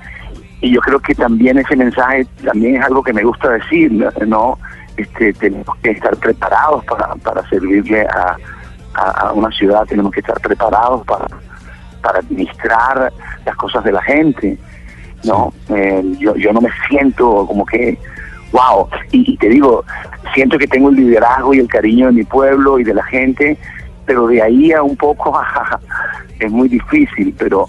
y 0.64 0.72
yo 0.74 0.80
creo 0.80 0.98
que 1.00 1.14
también 1.14 1.58
ese 1.58 1.76
mensaje 1.76 2.26
también 2.44 2.76
es 2.76 2.84
algo 2.84 3.02
que 3.02 3.12
me 3.12 3.22
gusta 3.22 3.50
decir, 3.50 3.92
¿no? 4.26 4.58
este, 4.96 5.32
tenemos 5.34 5.76
que 5.82 5.90
estar 5.90 6.16
preparados 6.16 6.84
para, 6.84 7.14
para 7.16 7.46
servirle 7.48 8.06
a, 8.06 8.36
a- 8.94 9.10
a 9.28 9.32
una 9.32 9.50
ciudad, 9.50 9.84
tenemos 9.86 10.12
que 10.12 10.20
estar 10.20 10.40
preparados 10.40 11.04
para, 11.04 11.26
para 12.00 12.18
administrar 12.20 13.12
las 13.44 13.56
cosas 13.56 13.82
de 13.84 13.92
la 13.92 14.02
gente, 14.02 14.56
¿no? 15.24 15.52
Eh, 15.68 16.02
yo, 16.18 16.36
yo 16.36 16.52
no 16.52 16.60
me 16.60 16.70
siento 16.88 17.44
como 17.46 17.66
que, 17.66 17.98
wow, 18.52 18.88
y, 19.10 19.32
y 19.32 19.36
te 19.36 19.48
digo, 19.48 19.84
siento 20.32 20.56
que 20.58 20.66
tengo 20.68 20.90
el 20.90 20.96
liderazgo 20.96 21.54
y 21.54 21.58
el 21.58 21.68
cariño 21.68 22.06
de 22.06 22.12
mi 22.12 22.24
pueblo 22.24 22.78
y 22.78 22.84
de 22.84 22.94
la 22.94 23.02
gente, 23.04 23.58
pero 24.06 24.28
de 24.28 24.40
ahí 24.42 24.70
a 24.72 24.82
un 24.82 24.96
poco 24.96 25.38
es 26.38 26.50
muy 26.52 26.68
difícil, 26.68 27.34
pero 27.38 27.66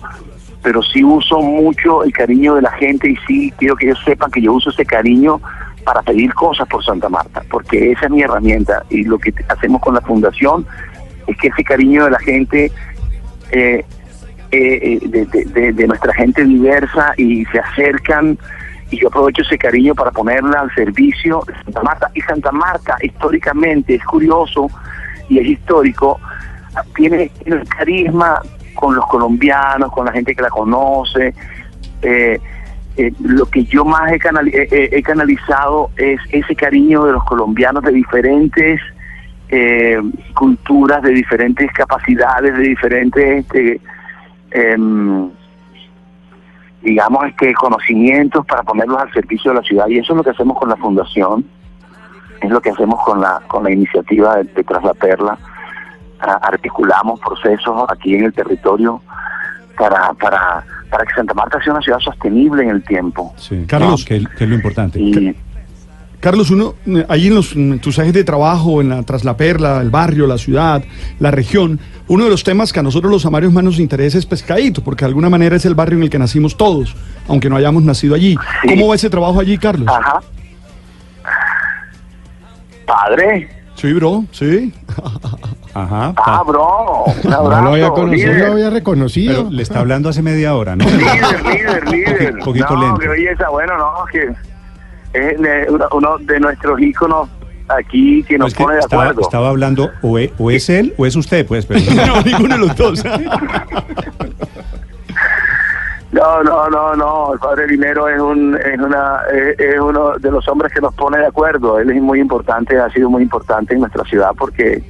pero 0.66 0.82
sí 0.82 1.04
uso 1.04 1.40
mucho 1.42 2.04
el 2.04 2.12
cariño 2.12 2.56
de 2.56 2.64
la 2.64 2.72
gente 2.72 3.08
y 3.08 3.16
sí 3.28 3.54
quiero 3.60 3.76
que 3.76 3.86
ellos 3.86 4.02
sepan 4.04 4.32
que 4.32 4.42
yo 4.42 4.54
uso 4.54 4.72
ese 4.72 4.84
cariño 4.84 5.40
para 5.84 6.02
pedir 6.02 6.34
cosas 6.34 6.68
por 6.68 6.84
Santa 6.84 7.08
Marta, 7.08 7.44
porque 7.52 7.92
esa 7.92 8.06
es 8.06 8.12
mi 8.12 8.24
herramienta 8.24 8.84
y 8.90 9.04
lo 9.04 9.20
que 9.20 9.32
hacemos 9.48 9.80
con 9.80 9.94
la 9.94 10.02
fundación 10.02 10.66
es 11.28 11.38
que 11.38 11.50
ese 11.50 11.64
cariño 11.64 12.06
de 12.06 12.10
la 12.10 12.18
gente, 12.18 12.72
eh, 13.52 13.86
eh, 14.50 15.00
eh, 15.04 15.72
de 15.72 15.88
nuestra 15.88 16.12
gente 16.16 16.44
diversa 16.44 17.14
y 17.16 17.46
se 17.46 17.60
acercan 17.60 18.36
y 18.90 19.02
yo 19.02 19.10
aprovecho 19.10 19.44
ese 19.44 19.60
cariño 19.60 19.94
para 19.94 20.10
ponerla 20.10 20.62
al 20.62 20.74
servicio 20.74 21.44
de 21.46 21.54
Santa 21.64 21.84
Marta. 21.84 22.10
Y 22.16 22.22
Santa 22.22 22.52
Marta 22.52 22.98
históricamente 23.04 23.94
es 23.94 24.04
curioso 24.04 24.68
y 25.30 25.38
es 25.38 25.46
histórico, 25.46 26.20
tiene, 26.96 27.30
tiene 27.44 27.60
un 27.60 27.66
carisma 27.66 28.42
con 28.76 28.96
los 28.96 29.06
colombianos, 29.08 29.92
con 29.92 30.06
la 30.06 30.12
gente 30.12 30.36
que 30.36 30.42
la 30.44 30.50
conoce. 30.50 31.34
Eh, 32.02 32.40
eh, 32.98 33.12
lo 33.22 33.46
que 33.48 33.64
yo 33.66 33.84
más 33.84 34.12
he, 34.12 34.20
canali- 34.20 34.52
he 34.54 35.02
canalizado 35.04 35.90
es 35.98 36.20
ese 36.30 36.56
cariño 36.56 37.04
de 37.06 37.14
los 37.14 37.24
colombianos 37.26 37.84
de 37.84 37.92
diferentes 37.92 38.80
eh, 39.50 40.00
culturas, 40.34 41.02
de 41.04 41.12
diferentes 41.12 41.72
capacidades, 41.72 42.56
de 42.58 42.64
diferentes, 42.64 43.46
este, 43.46 43.82
em, 44.52 45.30
digamos, 46.82 47.26
este, 47.26 47.54
conocimientos 47.54 48.46
para 48.46 48.64
ponerlos 48.64 49.02
al 49.02 49.12
servicio 49.12 49.52
de 49.52 49.58
la 49.58 49.64
ciudad. 49.64 49.88
Y 49.88 49.98
eso 50.00 50.14
es 50.14 50.18
lo 50.18 50.24
que 50.24 50.30
hacemos 50.32 50.58
con 50.58 50.70
la 50.70 50.76
fundación, 50.78 51.46
es 52.42 52.50
lo 52.50 52.62
que 52.62 52.70
hacemos 52.70 53.04
con 53.04 53.22
la, 53.22 53.42
con 53.48 53.64
la 53.64 53.72
iniciativa 53.72 54.38
de, 54.38 54.44
de 54.46 54.64
Tras 54.64 54.84
la 54.84 54.94
Perla. 54.94 55.38
Ah, 56.28 56.40
articulamos 56.42 57.20
procesos 57.20 57.86
aquí 57.90 58.16
en 58.16 58.26
el 58.26 58.34
territorio 58.34 59.02
para, 59.78 60.14
para, 60.14 60.64
para 60.90 61.06
que 61.06 61.14
Santa 61.14 61.34
Marta 61.34 61.62
sea 61.64 61.74
una 61.74 61.82
ciudad 61.82 62.00
sostenible 62.00 62.64
en 62.64 62.70
el 62.70 62.84
tiempo. 62.84 63.34
Sí, 63.38 63.66
Carlos. 63.68 64.04
que, 64.04 64.26
que 64.38 64.44
es 64.44 64.50
lo 64.50 64.56
importante. 64.56 65.00
Y, 65.00 65.36
Carlos, 66.20 66.50
uno, 66.50 66.74
ahí 67.08 67.28
en, 67.28 67.36
los, 67.36 67.56
en 67.56 67.80
tus 67.80 68.00
ejes 68.00 68.14
de 68.14 68.24
trabajo, 68.24 68.82
en 68.82 68.90
la 68.90 69.04
Tras 69.04 69.24
la 69.24 69.38
Perla, 69.38 69.80
el 69.82 69.92
barrio, 69.92 70.26
la 70.26 70.40
ciudad, 70.40 70.84
la 71.20 71.30
región, 71.30 71.80
uno 72.08 72.24
de 72.24 72.32
los 72.32 72.44
temas 72.44 72.74
que 72.74 72.80
a 72.80 72.84
nosotros 72.84 73.12
los 73.12 73.28
amarios 73.28 73.54
más 73.54 73.64
nos 73.64 73.78
interesa 73.78 74.18
es 74.18 74.26
Pescadito, 74.26 74.84
porque 74.84 75.02
de 75.02 75.10
alguna 75.10 75.30
manera 75.30 75.56
es 75.56 75.66
el 75.66 75.76
barrio 75.76 75.98
en 75.98 76.04
el 76.04 76.10
que 76.10 76.18
nacimos 76.18 76.58
todos, 76.58 76.96
aunque 77.28 77.48
no 77.48 77.56
hayamos 77.56 77.84
nacido 77.84 78.16
allí. 78.16 78.36
Sí. 78.64 78.70
¿Cómo 78.70 78.88
va 78.88 78.96
ese 78.96 79.10
trabajo 79.12 79.40
allí, 79.40 79.58
Carlos? 79.60 79.88
ajá. 79.88 80.22
Padre, 82.88 83.50
Sí, 83.76 83.94
bro, 83.94 84.24
sí. 84.32 84.74
Ajá. 85.74 86.14
ah, 86.16 86.44
bro, 86.48 87.04
un 87.24 87.30
No 87.30 87.50
lo 87.62 87.70
había 87.72 87.90
conocido, 87.90 88.28
no 88.28 88.34
líder. 88.34 88.48
lo 88.48 88.54
había 88.54 88.70
reconocido. 88.70 89.36
pero 89.44 89.50
le 89.52 89.62
está 89.64 89.80
hablando 89.82 90.10
hace 90.10 90.22
media 90.22 90.56
hora, 90.56 90.76
¿no? 90.78 90.86
líder, 90.86 91.44
líder, 91.46 91.88
líder. 91.90 92.34
Poqui- 92.36 92.44
poquito 92.46 92.76
no, 92.76 92.82
lento. 92.98 93.10
belleza, 93.12 93.50
bueno, 93.50 93.78
no, 93.78 94.06
que 94.12 94.30
es 95.14 95.42
de- 95.42 95.68
uno, 95.92 96.18
de 96.20 96.40
nuestros 96.40 96.80
íconos 96.80 97.28
aquí 97.68 98.24
que 98.24 98.38
No, 98.38 98.46
nos 98.46 98.54
es 98.54 98.58
que 98.58 98.64
pone 98.64 98.76
de 98.76 98.82
estaba, 98.82 99.04
acuerdo. 99.04 99.22
estaba 99.22 99.50
hablando, 99.50 99.92
o 100.02 100.18
e- 100.20 100.32
o 100.40 100.52
es 100.52 100.70
él 100.70 100.94
o 100.98 101.06
es 101.06 101.16
usted, 101.18 101.46
pues. 101.46 101.66
Pero, 101.66 101.82
no, 102.08 102.22
ninguno 102.22 102.56
de 102.56 102.60
los 102.68 102.76
dos. 102.78 103.04
No, 106.26 106.42
no, 106.44 106.70
no, 106.72 106.96
no, 106.96 107.34
el 107.34 107.40
padre 107.40 107.68
Dinero 107.68 108.08
es 108.08 108.20
un 108.20 108.56
es 108.56 108.80
una 108.80 109.20
es, 109.32 109.80
uno 109.80 110.18
de 110.18 110.32
los 110.32 110.48
hombres 110.48 110.74
que 110.74 110.82
nos 110.82 110.94
pone 110.96 111.20
de 111.20 111.28
acuerdo. 111.28 111.78
Él 111.78 111.92
es 111.92 112.02
muy 112.02 112.20
importante, 112.20 112.80
ha 112.80 112.90
sido 112.90 113.12
muy 113.12 113.22
importante 113.22 113.76
en 113.76 113.82
nuestra 113.82 114.04
ciudad 114.06 114.32
porque 114.36 114.82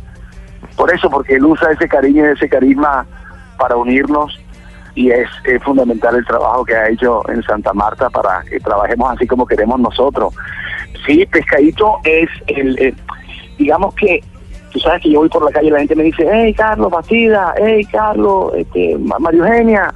por 0.77 0.93
eso, 0.93 1.09
porque 1.09 1.35
él 1.35 1.43
usa 1.45 1.71
ese 1.73 1.89
cariño 1.89 2.23
y 2.25 2.31
ese 2.33 2.47
carisma 2.47 3.05
para 3.57 3.75
unirnos 3.75 4.39
y 4.93 5.11
es, 5.11 5.27
fundamental 5.63 6.15
el 6.15 6.25
trabajo 6.25 6.63
que 6.63 6.73
ha 6.73 6.87
hecho 6.87 7.21
en 7.29 7.43
Santa 7.43 7.73
Marta 7.73 8.09
para 8.09 8.41
que 8.49 8.57
trabajemos 8.61 9.11
así 9.13 9.27
como 9.27 9.45
queremos 9.45 9.77
nosotros. 9.79 10.33
Sí, 11.05 11.25
Pescadito 11.25 11.97
es 12.05 12.29
el, 12.47 12.79
el- 12.79 12.95
digamos 13.57 13.93
que 13.95 14.23
tú 14.71 14.79
sabes 14.79 15.01
que 15.01 15.11
yo 15.11 15.19
voy 15.19 15.29
por 15.29 15.43
la 15.43 15.51
calle 15.51 15.67
y 15.67 15.71
la 15.71 15.79
gente 15.79 15.95
me 15.97 16.03
dice, 16.03 16.25
hey 16.31 16.53
Carlos 16.53 16.89
Bastida, 16.91 17.53
hey 17.57 17.83
Carlos, 17.91 18.53
este, 18.55 18.97
Ma- 18.99 19.19
Mario 19.19 19.45
Eugenia, 19.45 19.93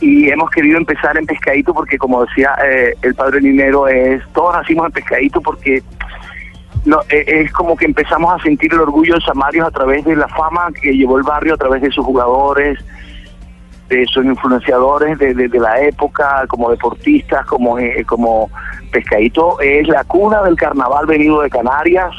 y 0.00 0.28
hemos 0.28 0.50
querido 0.50 0.76
empezar 0.78 1.16
en 1.16 1.24
Pescadito 1.26 1.72
porque 1.72 1.96
como 1.98 2.24
decía 2.24 2.54
eh, 2.66 2.94
el 3.02 3.14
padre 3.14 3.40
Linero 3.40 3.86
es 3.88 4.22
todos 4.32 4.54
nacimos 4.54 4.86
en 4.86 4.92
Pescadito 4.92 5.40
porque 5.40 5.82
no, 6.84 7.00
eh, 7.08 7.24
es 7.26 7.52
como 7.52 7.76
que 7.76 7.86
empezamos 7.86 8.34
a 8.38 8.42
sentir 8.42 8.72
el 8.74 8.80
orgullo 8.80 9.14
de 9.14 9.20
Samarios 9.22 9.66
a 9.66 9.70
través 9.70 10.04
de 10.04 10.16
la 10.16 10.28
fama 10.28 10.68
que 10.82 10.92
llevó 10.96 11.16
el 11.16 11.22
barrio 11.22 11.54
a 11.54 11.56
través 11.56 11.80
de 11.82 11.90
sus 11.90 12.04
jugadores 12.04 12.78
de 13.88 14.04
sus 14.06 14.24
influenciadores 14.24 15.18
de- 15.18 15.34
de 15.34 15.58
la 15.60 15.78
época 15.80 16.44
como 16.48 16.70
deportistas 16.70 17.46
como 17.46 17.78
eh, 17.78 18.04
como 18.06 18.50
Pescadito. 18.90 19.60
Es 19.60 19.86
la 19.88 20.04
cuna 20.04 20.42
del 20.42 20.56
carnaval 20.56 21.06
venido 21.06 21.40
de 21.42 21.50
Canarias 21.50 22.10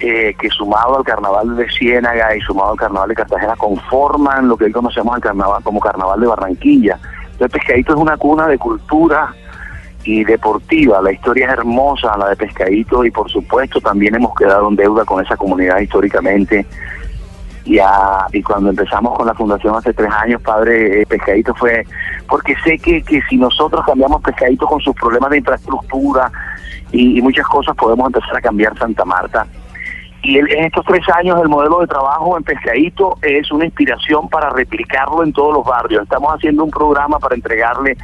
eh, 0.00 0.34
que 0.38 0.48
sumado 0.50 0.98
al 0.98 1.04
carnaval 1.04 1.56
de 1.56 1.68
Ciénaga 1.70 2.34
y 2.36 2.40
sumado 2.40 2.70
al 2.72 2.76
carnaval 2.78 3.08
de 3.08 3.14
Cartagena 3.16 3.56
conforman 3.56 4.48
lo 4.48 4.56
que 4.56 4.64
hoy 4.66 4.72
conocemos 4.72 5.14
al 5.14 5.20
carnaval, 5.20 5.62
como 5.64 5.80
carnaval 5.80 6.20
de 6.20 6.26
Barranquilla. 6.26 6.98
Entonces 7.32 7.50
Pescadito 7.52 7.94
es 7.94 7.98
una 7.98 8.16
cuna 8.16 8.46
de 8.46 8.58
cultura 8.58 9.34
y 10.04 10.24
deportiva, 10.24 11.02
la 11.02 11.12
historia 11.12 11.46
es 11.46 11.52
hermosa, 11.52 12.16
la 12.16 12.28
de 12.30 12.36
Pescadito, 12.36 13.04
y 13.04 13.10
por 13.10 13.28
supuesto 13.30 13.80
también 13.80 14.14
hemos 14.14 14.34
quedado 14.34 14.68
en 14.68 14.76
deuda 14.76 15.04
con 15.04 15.22
esa 15.24 15.36
comunidad 15.36 15.78
históricamente. 15.80 16.64
Y, 17.64 17.78
a- 17.78 18.26
y 18.32 18.42
cuando 18.42 18.70
empezamos 18.70 19.14
con 19.18 19.26
la 19.26 19.34
fundación 19.34 19.74
hace 19.76 19.92
tres 19.92 20.10
años, 20.12 20.40
padre, 20.40 21.02
eh, 21.02 21.06
Pescadito 21.06 21.54
fue, 21.54 21.84
porque 22.26 22.54
sé 22.64 22.78
que, 22.78 23.02
que 23.02 23.20
si 23.28 23.36
nosotros 23.36 23.84
cambiamos 23.84 24.22
Pescadito 24.22 24.64
con 24.66 24.80
sus 24.80 24.94
problemas 24.96 25.30
de 25.30 25.38
infraestructura 25.38 26.30
y 26.92 27.20
muchas 27.20 27.46
cosas, 27.46 27.76
podemos 27.76 28.06
empezar 28.06 28.36
a 28.36 28.40
cambiar 28.40 28.78
Santa 28.78 29.04
Marta. 29.04 29.46
Y 30.28 30.36
en 30.36 30.46
estos 30.62 30.84
tres 30.84 31.00
años 31.14 31.40
el 31.40 31.48
modelo 31.48 31.80
de 31.80 31.86
trabajo 31.86 32.36
en 32.36 32.44
Pescadito 32.44 33.16
es 33.22 33.50
una 33.50 33.64
inspiración 33.64 34.28
para 34.28 34.50
replicarlo 34.50 35.24
en 35.24 35.32
todos 35.32 35.54
los 35.54 35.64
barrios. 35.64 36.02
Estamos 36.02 36.30
haciendo 36.34 36.64
un 36.64 36.70
programa 36.70 37.18
para 37.18 37.34
entregarle 37.34 37.96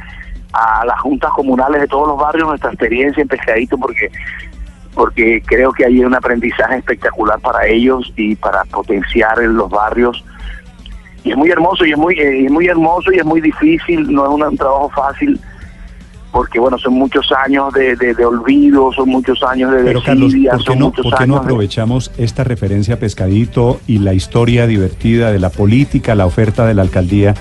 a 0.51 0.83
las 0.87 0.99
juntas 1.01 1.31
comunales 1.33 1.81
de 1.81 1.87
todos 1.87 2.07
los 2.07 2.17
barrios 2.17 2.47
nuestra 2.47 2.71
experiencia 2.71 3.21
en 3.21 3.27
Pescadito 3.27 3.77
porque 3.77 4.09
porque 4.95 5.43
creo 5.45 5.71
que 5.71 5.85
hay 5.85 6.03
un 6.03 6.15
aprendizaje 6.15 6.77
espectacular 6.77 7.39
para 7.41 7.67
ellos 7.67 8.11
y 8.15 8.35
para 8.35 8.63
potenciar 8.65 9.39
en 9.39 9.55
los 9.55 9.69
barrios 9.69 10.25
y 11.23 11.29
es 11.29 11.37
muy 11.37 11.51
hermoso 11.51 11.85
y 11.85 11.91
es 11.91 11.97
muy 11.97 12.15
eh, 12.15 12.45
es 12.45 12.51
muy 12.51 12.65
hermoso 12.65 13.11
y 13.11 13.19
es 13.19 13.25
muy 13.25 13.39
difícil 13.39 14.11
no 14.11 14.23
es 14.23 14.47
un 14.47 14.57
trabajo 14.57 14.89
fácil 14.89 15.39
porque 16.35 16.59
bueno 16.59 16.77
son 16.77 16.95
muchos 16.95 17.31
años 17.31 17.71
de, 17.73 17.95
de, 17.95 18.13
de 18.13 18.25
olvido 18.25 18.91
son 18.91 19.07
muchos 19.07 19.41
años 19.41 19.71
de 19.71 19.83
pero 19.85 20.03
Carlos, 20.03 20.33
desidia, 20.33 20.51
¿por 20.51 20.59
qué 20.59 20.65
son 20.65 20.79
no, 20.79 20.91
por 20.91 21.15
qué 21.17 21.27
no 21.27 21.35
de- 21.35 21.39
aprovechamos 21.39 22.11
esta 22.17 22.43
referencia 22.43 22.95
a 22.95 22.97
Pescadito 22.97 23.79
y 23.87 23.99
la 23.99 24.13
historia 24.13 24.67
divertida 24.67 25.31
de 25.31 25.39
la 25.39 25.49
política, 25.49 26.13
la 26.13 26.25
oferta 26.25 26.65
de 26.65 26.73
la 26.73 26.81
alcaldía, 26.81 27.35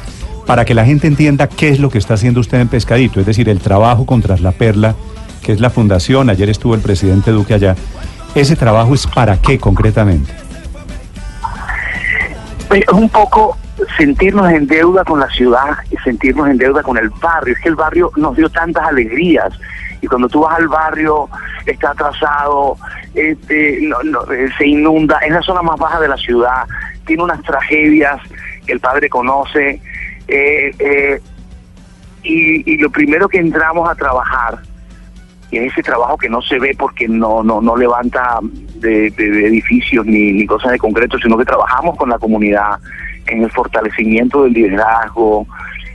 para 0.47 0.65
que 0.65 0.75
la 0.75 0.85
gente 0.85 1.09
entienda 1.09 1.49
qué 1.49 1.71
es 1.71 1.81
lo 1.81 1.91
que 1.91 1.99
está 1.99 2.15
haciendo 2.15 2.39
usted 2.39 2.61
en 2.61 2.69
Pescadito? 2.69 3.19
Es 3.19 3.27
decir, 3.27 3.49
el 3.49 3.59
trabajo 3.59 4.07
contra 4.07 4.37
la 4.37 4.53
perla, 4.53 4.95
que 5.43 5.51
es 5.51 5.59
la 5.59 5.71
fundación, 5.71 6.31
ayer 6.31 6.49
estuvo 6.49 6.77
el 6.77 6.81
presidente 6.81 7.33
Duque 7.33 7.55
allá. 7.55 7.75
¿Ese 8.37 8.55
trabajo 8.55 8.95
es 8.95 9.09
para 9.09 9.39
qué 9.39 9.59
concretamente? 9.59 10.33
es 12.73 12.89
un 12.93 13.09
poco 13.09 13.57
sentirnos 13.97 14.50
en 14.50 14.66
deuda 14.66 15.04
con 15.04 15.21
la 15.21 15.28
ciudad 15.31 15.76
y 15.90 15.97
sentirnos 15.99 16.49
en 16.49 16.59
deuda 16.59 16.83
con 16.83 16.97
el 16.97 17.09
barrio. 17.11 17.54
Es 17.54 17.61
que 17.61 17.69
el 17.69 17.75
barrio 17.76 18.11
nos 18.16 18.37
dio 18.37 18.49
tantas 18.49 18.87
alegrías 18.87 19.52
y 20.00 20.07
cuando 20.07 20.28
tú 20.28 20.40
vas 20.40 20.59
al 20.59 20.69
barrio 20.69 21.28
está 21.66 21.90
atrasado, 21.90 22.76
este, 23.14 23.78
no, 23.83 24.02
no, 24.02 24.31
eh, 24.33 24.49
se 24.59 24.66
inunda, 24.66 25.19
es 25.19 25.33
la 25.33 25.40
zona 25.43 25.62
más 25.62 25.78
baja 25.78 25.99
de 26.00 26.09
la 26.09 26.16
ciudad, 26.16 26.64
tiene 27.07 27.23
unas 27.23 27.43
tragedias 27.43 28.21
que 28.66 28.73
el 28.73 28.81
padre 28.81 29.09
conoce 29.09 29.81
eh, 30.28 30.75
eh, 30.78 31.21
y, 32.23 32.76
lo 32.78 32.90
primero 32.90 33.28
que 33.28 33.38
entramos 33.38 33.88
a 33.88 33.95
trabajar 33.95 34.59
y 35.50 35.59
es 35.59 35.73
ese 35.73 35.83
trabajo 35.83 36.16
que 36.16 36.28
no 36.28 36.40
se 36.43 36.59
ve 36.59 36.75
porque 36.78 37.07
no 37.07 37.43
no 37.43 37.61
no 37.61 37.76
levanta 37.76 38.38
de- 38.76 39.11
de 39.11 39.47
edificios 39.47 40.04
ni, 40.07 40.33
ni 40.33 40.47
cosas 40.47 40.73
de 40.73 40.78
concreto, 40.78 41.19
sino 41.19 41.37
que 41.37 41.45
trabajamos 41.45 41.97
con 41.97 42.09
la 42.09 42.19
comunidad 42.19 42.78
en 43.26 43.43
el 43.43 43.50
fortalecimiento 43.50 44.45
del 44.45 44.52
liderazgo, 44.52 45.47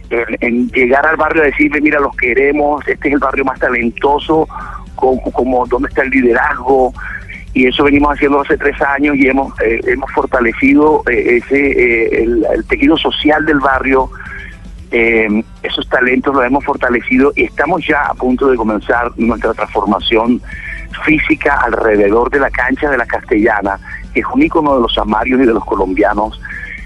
en, 0.10 0.68
llegar 0.70 1.06
al 1.06 1.18
barrio 1.18 1.44
a 1.44 1.46
decirle, 1.46 1.82
mira, 1.82 2.00
los 2.00 2.16
queremos, 2.16 2.88
este 2.88 3.10
es 3.10 3.14
el 3.14 3.20
barrio 3.20 3.46
más 3.46 3.60
talentoso 3.60 4.48
cómo- 4.96 5.66
dónde 5.68 5.88
está 5.90 6.02
el 6.02 6.10
liderazgo, 6.10 6.94
y 7.54 7.68
eso 7.68 7.84
venimos 7.84 8.14
haciendo 8.14 8.42
hace 8.42 8.58
tres 8.58 8.80
años 8.82 9.16
y 9.16 9.28
hemos, 9.28 9.54
eh, 9.62 9.80
hemos 9.88 10.12
fortalecido 10.12 11.04
eh, 11.10 11.38
ese 11.38 11.58
eh, 11.72 12.24
el, 12.24 12.46
el 12.54 12.66
tejido 12.66 12.98
social 12.98 13.46
del 13.46 13.60
barrio, 13.60 14.10
eh, 14.92 15.28
esos 15.64 15.88
talentos 15.90 16.34
los 16.36 16.44
hemos 16.46 16.64
fortalecido 16.66 17.32
y 17.36 17.44
estamos 17.44 17.86
ya 17.88 18.02
a 18.08 18.14
punto 18.14 18.50
de 18.50 18.58
comenzar 18.58 19.12
nuestra 19.18 19.54
transformación 19.54 20.42
física 21.06 21.60
alrededor 21.64 22.30
de 22.32 22.40
la 22.40 22.50
cancha 22.50 22.90
de 22.90 22.98
la 22.98 23.06
Castellana, 23.06 23.80
que 24.14 24.20
es 24.22 24.26
un 24.34 24.42
ícono 24.42 24.76
de 24.76 24.82
los 24.82 24.98
amarios 24.98 25.40
y 25.40 25.46
de 25.46 25.54
los 25.54 25.64
colombianos, 25.66 26.40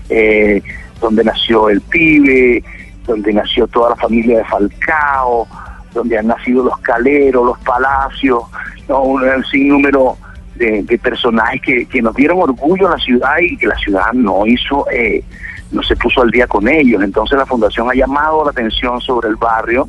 eh, 0.09 0.61
donde 0.99 1.23
nació 1.23 1.69
el 1.69 1.81
pibe, 1.81 2.63
donde 3.05 3.33
nació 3.33 3.67
toda 3.67 3.91
la 3.91 3.95
familia 3.95 4.39
de 4.39 4.45
Falcao, 4.45 5.47
donde 5.93 6.17
han 6.17 6.27
nacido 6.27 6.63
los 6.63 6.77
caleros, 6.79 7.45
los 7.45 7.59
palacios, 7.59 8.43
¿no? 8.87 9.01
un, 9.03 9.23
un 9.23 9.43
sinnúmero 9.45 10.17
de, 10.55 10.99
personajes 11.01 11.87
que, 11.87 12.01
nos 12.01 12.15
dieron 12.15 12.41
orgullo 12.41 12.87
a 12.87 12.91
la 12.91 12.97
ciudad 12.97 13.37
y 13.39 13.57
que 13.57 13.67
la 13.67 13.75
ciudad 13.75 14.13
no 14.13 14.45
hizo, 14.45 14.85
eh, 14.91 15.23
no 15.71 15.81
se 15.83 15.95
puso 15.95 16.21
al 16.21 16.31
día 16.31 16.47
con 16.47 16.67
ellos. 16.67 17.01
Entonces 17.03 17.37
la 17.37 17.45
fundación 17.45 17.89
ha 17.89 17.93
llamado 17.93 18.43
la 18.45 18.51
atención 18.51 19.01
sobre 19.01 19.29
el 19.29 19.35
barrio, 19.35 19.87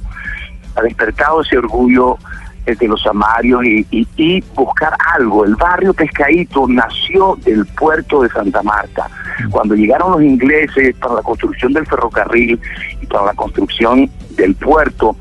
ha 0.76 0.83
despertado 0.83 1.42
ese 1.42 1.59
orgullo 1.59 2.18
de 2.66 2.88
los 2.88 3.06
amarios 3.06 3.64
y, 3.64 3.87
y, 3.90 4.09
y 4.16 4.44
buscar 4.54 4.94
algo. 5.14 5.44
El 5.44 5.54
barrio 5.56 5.92
Pescadito 5.92 6.66
nació 6.68 7.37
del 7.44 7.66
puerto 7.66 8.23
de 8.23 8.28
Santa 8.30 8.62
Marta. 8.62 9.09
Cuando 9.50 9.75
llegaron 9.75 10.12
los 10.12 10.23
ingleses 10.23 10.97
para 10.97 11.14
la 11.14 11.23
construcción 11.23 11.73
del 11.73 11.87
ferrocarril 11.87 12.59
y 13.00 13.06
para 13.06 13.26
la 13.26 13.35
construcción 13.35 14.11
del 14.37 14.54
puerto, 14.54 15.16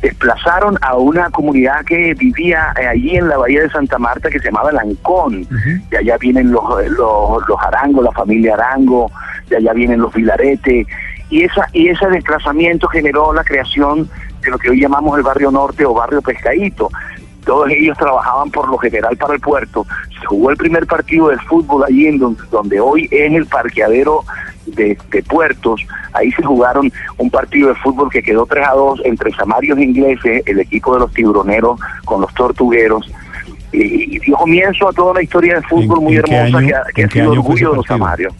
desplazaron 0.00 0.76
a 0.82 0.96
una 0.96 1.30
comunidad 1.30 1.84
que 1.84 2.14
vivía 2.14 2.72
eh, 2.80 2.86
allí 2.88 3.16
en 3.16 3.28
la 3.28 3.38
bahía 3.38 3.62
de 3.62 3.70
Santa 3.70 3.98
Marta 3.98 4.28
que 4.28 4.40
se 4.40 4.46
llamaba 4.46 4.70
el 4.70 4.78
Ancón. 4.78 5.46
De 5.90 5.98
allá 5.98 6.16
vienen 6.18 6.50
los, 6.50 6.64
los, 6.90 7.48
los 7.48 7.60
Arango, 7.60 8.02
la 8.02 8.10
familia 8.10 8.54
Arango, 8.54 9.10
de 9.48 9.58
allá 9.58 9.72
vienen 9.72 10.00
los 10.00 10.12
Vilarete. 10.12 10.86
Y, 11.30 11.44
esa, 11.44 11.66
y 11.72 11.88
ese 11.88 12.08
desplazamiento 12.08 12.88
generó 12.88 13.32
la 13.32 13.44
creación 13.44 14.10
de 14.42 14.50
lo 14.50 14.58
que 14.58 14.70
hoy 14.70 14.80
llamamos 14.80 15.16
el 15.16 15.22
barrio 15.24 15.50
norte 15.50 15.84
o 15.84 15.94
barrio 15.94 16.20
Pescadito. 16.22 16.90
Todos 17.44 17.70
ellos 17.70 17.98
trabajaban 17.98 18.50
por 18.50 18.68
lo 18.68 18.78
general 18.78 19.16
para 19.16 19.34
el 19.34 19.40
puerto. 19.40 19.84
Se 20.20 20.26
jugó 20.26 20.50
el 20.50 20.56
primer 20.56 20.86
partido 20.86 21.28
de 21.28 21.38
fútbol 21.38 21.82
allí 21.84 22.06
en 22.06 22.18
donde, 22.18 22.42
donde 22.52 22.78
hoy 22.80 23.08
es 23.10 23.32
el 23.32 23.46
parqueadero 23.46 24.20
de, 24.66 24.96
de 25.10 25.22
puertos. 25.24 25.80
Ahí 26.12 26.30
se 26.32 26.42
jugaron 26.44 26.92
un 27.18 27.30
partido 27.30 27.68
de 27.70 27.74
fútbol 27.76 28.10
que 28.10 28.22
quedó 28.22 28.46
3 28.46 28.64
a 28.68 28.74
2 28.74 29.00
entre 29.04 29.32
Samarios 29.32 29.76
ingleses, 29.80 30.42
el 30.46 30.60
equipo 30.60 30.94
de 30.94 31.00
los 31.00 31.12
tiburoneros 31.12 31.80
con 32.04 32.20
los 32.20 32.32
tortugueros. 32.34 33.10
Y, 33.72 34.16
y 34.16 34.18
dio 34.20 34.36
comienzo 34.36 34.88
a 34.88 34.92
toda 34.92 35.12
una 35.12 35.22
historia 35.22 35.54
de 35.56 35.62
fútbol 35.62 35.98
¿En- 35.98 36.04
muy 36.04 36.16
hermosa 36.16 36.58
año- 36.58 36.66
que 36.68 36.74
ha, 36.74 36.82
que 36.94 37.04
ha 37.04 37.08
sido 37.08 37.32
orgullo 37.32 37.70
de 37.70 37.76
los? 37.76 37.86
Samarios. 37.86 38.34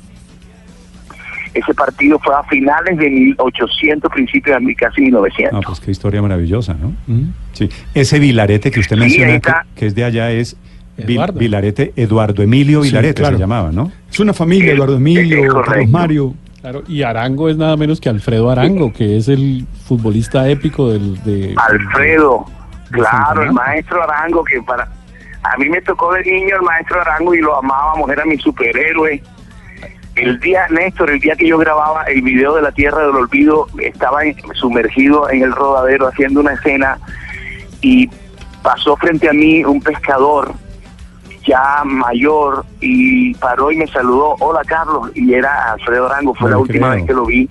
Ese 1.55 1.75
partido 1.75 2.19
fue 2.19 2.35
a 2.35 2.43
finales 2.45 2.97
de 2.97 3.11
1800, 3.11 4.11
principios 4.11 4.59
de 4.59 4.65
mil- 4.65 4.77
casi 4.77 5.03
1900. 5.03 5.53
No, 5.53 5.61
pues 5.61 5.81
qué 5.81 5.91
historia 5.91 6.23
maravillosa, 6.23 6.75
¿no? 6.75 6.93
Sí. 7.53 7.69
Ese 7.95 8.19
Vilarete 8.19 8.71
que 8.71 8.81
usted 8.81 8.97
Sí, 8.97 9.01
menciona, 9.01 9.65
que, 9.75 9.87
es 9.87 9.95
de 9.95 10.05
allá, 10.05 10.31
es 10.31 10.57
Eduardo. 10.97 11.39
Vilarete, 11.39 11.93
Eduardo 11.97 12.43
Emilio 12.43 12.83
Sí, 12.83 12.89
Vilarete 12.89 13.21
claro. 13.21 13.37
se 13.37 13.41
llamaba, 13.43 13.71
¿no? 13.73 13.93
Es 14.11 14.19
una 14.21 14.33
familia, 14.33 14.73
Eduardo 14.73 14.97
Emilio. 14.97 15.63
Carlos 15.63 15.89
Mario. 15.91 16.35
Claro, 16.63 16.85
y 16.87 17.03
Arango 17.03 17.49
es 17.49 17.57
nada 17.57 17.77
menos 17.77 18.01
que 18.01 18.09
Alfredo 18.09 18.49
Arango, 18.51 18.93
que 18.93 19.17
es 19.17 19.27
el 19.29 19.67
futbolista 19.85 20.49
épico 20.49 20.91
del 20.93 21.21
de 21.25 21.55
Alfredo, 21.57 22.45
de 22.91 22.99
claro, 22.99 23.43
el 23.43 23.53
maestro 23.53 24.01
Arango, 24.03 24.45
que 24.45 24.63
para 24.63 24.85
a 25.43 25.57
mí 25.59 25.69
me 25.69 25.83
tocó 25.83 26.13
de 26.15 26.23
niño 26.23 26.55
el 26.55 26.63
maestro 26.63 27.01
Arango 27.01 27.35
y 27.35 27.41
lo 27.41 27.59
amábamos, 27.59 28.09
era 28.11 28.25
mi 28.25 28.39
superhéroe. 28.39 29.21
El 30.15 30.39
día, 30.41 30.67
Néstor, 30.71 31.11
el 31.11 31.21
día 31.21 31.35
que 31.37 31.47
yo 31.49 31.57
grababa 31.59 32.03
el 32.05 32.21
video 32.23 32.55
de 32.55 32.63
la 32.63 32.73
Tierra 32.73 32.99
del 33.07 33.17
Olvido, 33.17 33.67
estaba 33.81 34.25
en- 34.25 34.37
sumergido 34.55 35.31
en 35.31 35.43
el 35.43 35.53
rodadero 35.53 36.07
haciendo 36.09 36.41
una 36.41 36.53
escena 36.53 36.99
y 37.81 38.11
pasó 38.63 38.97
frente 38.97 39.29
a 39.29 39.33
mí 39.33 39.65
un 39.65 39.81
pescador 39.81 40.53
ya 41.47 41.83
mayor 41.85 42.65
y 42.81 43.35
paró 43.35 43.73
y 43.73 43.77
me 43.77 43.87
saludó, 43.89 44.37
hola 44.39 44.61
Carlos, 44.67 45.11
y 45.15 45.33
era 45.35 45.73
Alfredo 45.73 46.07
Arango, 46.07 46.35
fue 46.35 46.51
No 46.51 46.57
la 46.57 46.63
última 46.63 46.89
creo. 46.91 46.99
vez 46.99 47.07
que 47.07 47.15
lo 47.15 47.27
vi. 47.27 47.49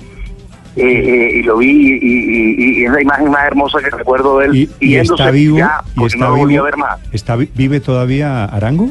eh, 0.78 0.84
eh, 0.86 1.32
y 1.40 1.44
lo 1.44 1.58
vi 1.58 1.68
y, 1.70 2.00
y- 2.02 2.56
y- 2.78 2.82
y 2.82 2.86
es 2.86 2.92
la 2.94 3.02
imagen 3.02 3.30
más 3.30 3.44
hermosa 3.44 3.80
que 3.80 3.90
recuerdo 3.90 4.38
de 4.40 4.46
él 4.46 4.70
Y, 4.80 4.96
está 4.96 5.30
vivo, 5.30 5.58
ya, 5.58 5.82
está 6.06 6.18
no 6.18 6.30
volví 6.38 6.44
a 6.56 6.60
vivo, 6.60 6.64
ver 6.64 6.78
más 6.78 6.98
está 7.12 7.36
vi- 7.36 7.50
vive 7.54 7.82
todavía 7.82 8.46
Arango. 8.46 8.90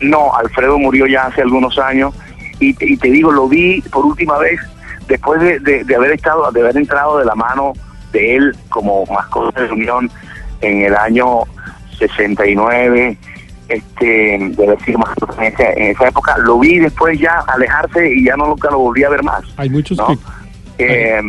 no 0.00 0.36
Alfredo 0.36 0.78
murió 0.78 1.06
ya 1.08 1.26
hace 1.26 1.42
algunos 1.42 1.76
años 1.80 2.14
y, 2.60 2.74
y 2.80 2.96
te 2.96 3.08
digo 3.10 3.30
lo 3.32 3.48
vi 3.48 3.80
por 3.92 4.04
última 4.06 4.38
vez 4.38 4.58
después 5.08 5.40
de, 5.40 5.58
de- 5.60 5.84
de 5.84 5.94
haber 5.96 6.12
estado 6.12 6.50
de 6.52 6.60
haber 6.60 6.76
entrado 6.76 7.18
de 7.18 7.24
la 7.24 7.34
mano 7.34 7.72
de 8.12 8.36
él 8.36 8.56
como 8.68 9.04
mascota 9.06 9.62
de 9.62 9.72
unión 9.72 10.10
en 10.60 10.82
el 10.82 10.94
año 10.96 11.40
69 11.98 13.16
este 13.68 14.06
de 14.06 14.66
decir 14.66 14.96
más 14.96 15.10
en 15.38 15.44
esa, 15.44 15.72
en 15.72 15.82
esa 15.90 16.08
época 16.08 16.38
lo 16.38 16.58
vi 16.60 16.78
después 16.78 17.18
ya 17.18 17.40
alejarse 17.48 18.14
y 18.14 18.24
ya 18.24 18.36
no 18.36 18.46
nunca 18.46 18.70
lo 18.70 18.78
volví 18.78 19.02
a 19.04 19.08
ver 19.10 19.22
más 19.24 19.42
Hay 19.56 19.68
muchos 19.70 19.98
¿no? 19.98 20.06
que 20.08 20.16
Eh, 20.78 21.20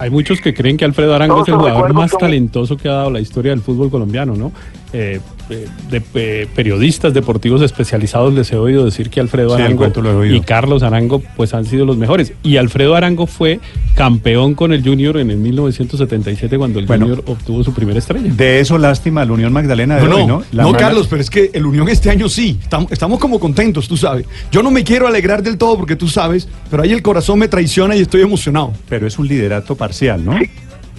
hay 0.00 0.10
muchos 0.10 0.40
que 0.40 0.52
creen 0.54 0.76
que 0.76 0.84
Alfredo 0.84 1.14
Arango 1.14 1.42
es 1.42 1.48
el 1.48 1.54
jugador 1.54 1.92
más 1.94 2.10
son- 2.12 2.20
talentoso 2.20 2.76
que 2.76 2.88
ha 2.88 2.92
dado 2.92 3.10
la 3.10 3.20
historia 3.20 3.50
del 3.50 3.62
fútbol 3.62 3.90
colombiano, 3.90 4.34
¿no? 4.36 4.52
Eh, 4.94 5.20
eh, 5.50 5.66
de 5.90 6.02
eh, 6.14 6.46
periodistas 6.54 7.12
deportivos 7.12 7.60
especializados 7.60 8.32
les 8.32 8.50
he 8.52 8.56
oído 8.56 8.86
decir 8.86 9.10
que 9.10 9.20
Alfredo 9.20 9.54
Arango 9.54 9.76
cuento 9.76 10.00
lo 10.00 10.10
he 10.12 10.14
oído. 10.14 10.34
y 10.36 10.40
Carlos 10.40 10.82
Arango 10.82 11.22
pues 11.36 11.52
han 11.52 11.66
sido 11.66 11.84
los 11.84 11.98
mejores. 11.98 12.32
Y 12.42 12.56
Alfredo 12.56 12.94
Arango 12.94 13.26
fue 13.26 13.60
campeón 13.94 14.54
con 14.54 14.72
el 14.72 14.82
Junior 14.82 15.18
en 15.18 15.30
el 15.30 15.36
1977 15.36 16.56
cuando 16.56 16.78
el 16.78 16.86
Bueno. 16.86 17.06
Junior 17.06 17.24
obtuvo 17.26 17.62
su 17.64 17.74
primera 17.74 17.98
estrella. 17.98 18.32
De 18.32 18.60
eso 18.60 18.78
lástima 18.78 19.24
la 19.26 19.32
Unión 19.32 19.52
Magdalena 19.52 19.96
de 19.96 20.08
No, 20.08 20.16
hoy, 20.16 20.26
no, 20.26 20.38
¿no? 20.38 20.44
La 20.52 20.62
no, 20.62 20.68
mala- 20.72 20.78
Carlos, 20.84 21.06
pero 21.08 21.20
es 21.20 21.28
que 21.30 21.50
el 21.52 21.66
Unión 21.66 21.88
este 21.90 22.08
año 22.10 22.28
sí. 22.28 22.58
Estamos, 22.62 22.90
estamos 22.90 23.18
como 23.18 23.38
contentos, 23.38 23.88
tú 23.88 23.96
sabes. 23.96 24.24
Yo 24.50 24.62
no 24.62 24.70
me 24.70 24.84
quiero 24.84 25.06
alegrar 25.06 25.42
del 25.42 25.58
todo 25.58 25.76
porque 25.76 25.96
tú 25.96 26.08
sabes, 26.08 26.48
pero 26.70 26.82
ahí 26.82 26.92
el 26.92 27.02
corazón 27.02 27.38
me 27.38 27.48
traiciona 27.48 27.94
y 27.94 28.00
estoy 28.00 28.22
emocionado. 28.22 28.72
Pero 28.88 29.06
es 29.06 29.18
un 29.18 29.28
liderato 29.28 29.74
parcial, 29.76 30.24
¿no? 30.24 30.32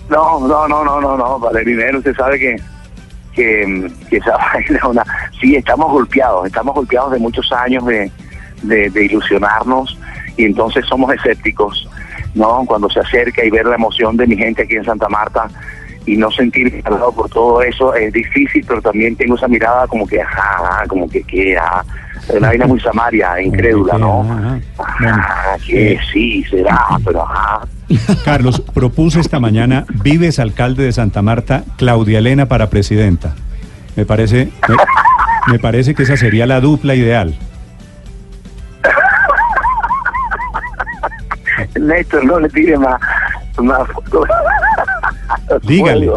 No, 0.10 0.48
no, 0.48 0.68
no, 0.68 0.84
no, 0.84 1.00
no, 1.02 1.18
no, 1.18 1.40
Valerinero, 1.40 2.00
usted 2.00 2.16
sabe 2.16 2.40
que, 2.40 2.56
que, 3.40 3.92
esa 4.12 4.38
vaina. 4.82 5.04
Sí, 5.40 5.56
estamos 5.56 5.92
golpeados, 5.92 6.46
estamos 6.48 6.76
golpeados 6.76 7.12
de 7.14 7.20
muchos 7.20 7.52
años 7.52 7.86
de, 7.86 8.12
ilusionarnos 9.04 9.98
y 10.36 10.46
entonces 10.46 10.86
somos 10.86 11.14
escépticos, 11.14 11.90
¿no? 12.36 12.66
Cuando 12.66 12.90
se 12.90 13.00
acerca 13.00 13.44
y 13.44 13.50
ver 13.50 13.66
la 13.66 13.76
emoción 13.76 14.18
de 14.18 14.28
mi 14.28 14.36
gente 14.36 14.64
aquí 14.64 14.76
en 14.76 14.84
Santa 14.84 15.08
Marta 15.08 15.48
y 16.06 16.18
no 16.18 16.30
cargado 16.84 17.12
por 17.14 17.30
todo 17.30 17.62
eso 17.62 17.94
es 17.94 18.12
difícil, 18.12 18.66
pero 18.68 18.82
también 18.82 19.16
tengo 19.16 19.36
esa 19.36 19.48
mirada 19.48 19.88
como 19.88 20.08
que, 20.08 20.22
ajá, 20.22 20.84
como 20.88 21.08
que, 21.08 21.24
que, 21.24 21.58
ajá. 21.58 21.86
Una 22.30 22.48
vaina 22.50 22.68
muy 22.68 22.80
samaria, 22.80 23.42
incrédula, 23.42 23.98
¿no? 23.98 24.22
ajá. 24.22 24.60
Ajá, 24.78 25.58
que 25.66 26.00
sí, 26.12 26.44
será, 26.44 26.80
pero 27.04 27.24
ajá. 27.24 27.62
Carlos, 28.26 28.62
propuso 28.74 29.20
esta 29.20 29.40
mañana, 29.40 29.86
vives 30.04 30.40
alcalde 30.40 30.84
de 30.84 30.92
Santa 30.92 31.22
Marta, 31.22 31.64
Claudia 31.78 32.20
Elena 32.20 32.46
para 32.46 32.70
presidenta. 32.70 33.34
Me 33.96 34.06
parece, 34.06 34.50
me, 34.68 34.76
me 35.54 35.60
parece 35.60 35.96
que 35.96 36.04
esa 36.04 36.18
sería 36.18 36.46
la 36.46 36.62
dupla 36.62 36.96
ideal. 36.96 37.36
Néstor, 41.80 42.26
no 42.26 42.40
le 42.40 42.50
tire 42.50 42.78
más, 42.78 43.00
más 43.58 43.88
Dígale. 45.64 46.12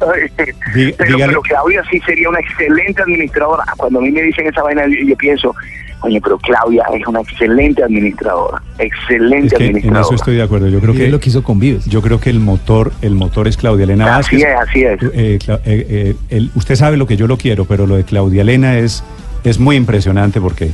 Dí- 0.74 0.94
pero, 0.96 1.18
pero 1.18 1.42
Claudia 1.42 1.82
sí 1.90 2.00
sería 2.06 2.28
una 2.28 2.40
excelente 2.40 3.02
administradora. 3.02 3.64
Cuando 3.76 3.98
a 3.98 4.02
mí 4.02 4.10
me 4.10 4.22
dicen 4.22 4.46
esa 4.46 4.62
vaina, 4.62 4.86
yo, 4.86 5.06
yo 5.06 5.16
pienso, 5.16 5.54
oye, 6.02 6.20
pero 6.20 6.38
Claudia 6.38 6.84
es 6.94 7.06
una 7.06 7.20
excelente 7.20 7.82
administradora. 7.84 8.62
Excelente 8.78 9.46
Es 9.48 9.52
que 9.54 9.64
en 9.64 9.68
administradora. 9.70 10.00
eso 10.02 10.14
estoy 10.14 10.36
de 10.36 10.42
acuerdo. 10.42 10.68
Yo 10.68 10.80
creo 10.80 10.94
Y 10.94 10.96
que 10.96 11.04
es 11.06 11.10
lo 11.12 11.20
que 11.20 11.28
hizo 11.30 11.42
con 11.42 11.58
Vives. 11.60 11.84
yo 11.86 12.00
creo 12.02 12.20
que 12.20 12.30
el 12.30 12.40
motor, 12.40 12.92
el 13.02 13.14
motor 13.14 13.46
es 13.48 13.56
Claudia 13.56 13.84
Elena 13.84 14.16
Así 14.16 14.36
Vázquez. 14.36 14.48
es, 14.48 14.68
así 14.68 14.84
es. 14.84 15.00
Eh, 15.14 15.38
Cla- 15.44 15.60
eh, 15.64 15.86
eh, 15.88 16.14
el- 16.30 16.50
usted 16.54 16.74
sabe 16.76 16.96
lo 16.96 17.06
que 17.06 17.16
yo 17.16 17.26
lo 17.26 17.36
quiero, 17.36 17.64
pero 17.66 17.86
lo 17.86 17.96
de 17.96 18.04
Claudia 18.04 18.42
Elena 18.42 18.78
es, 18.78 19.04
es 19.44 19.58
muy 19.58 19.76
impresionante 19.76 20.40
porque 20.40 20.70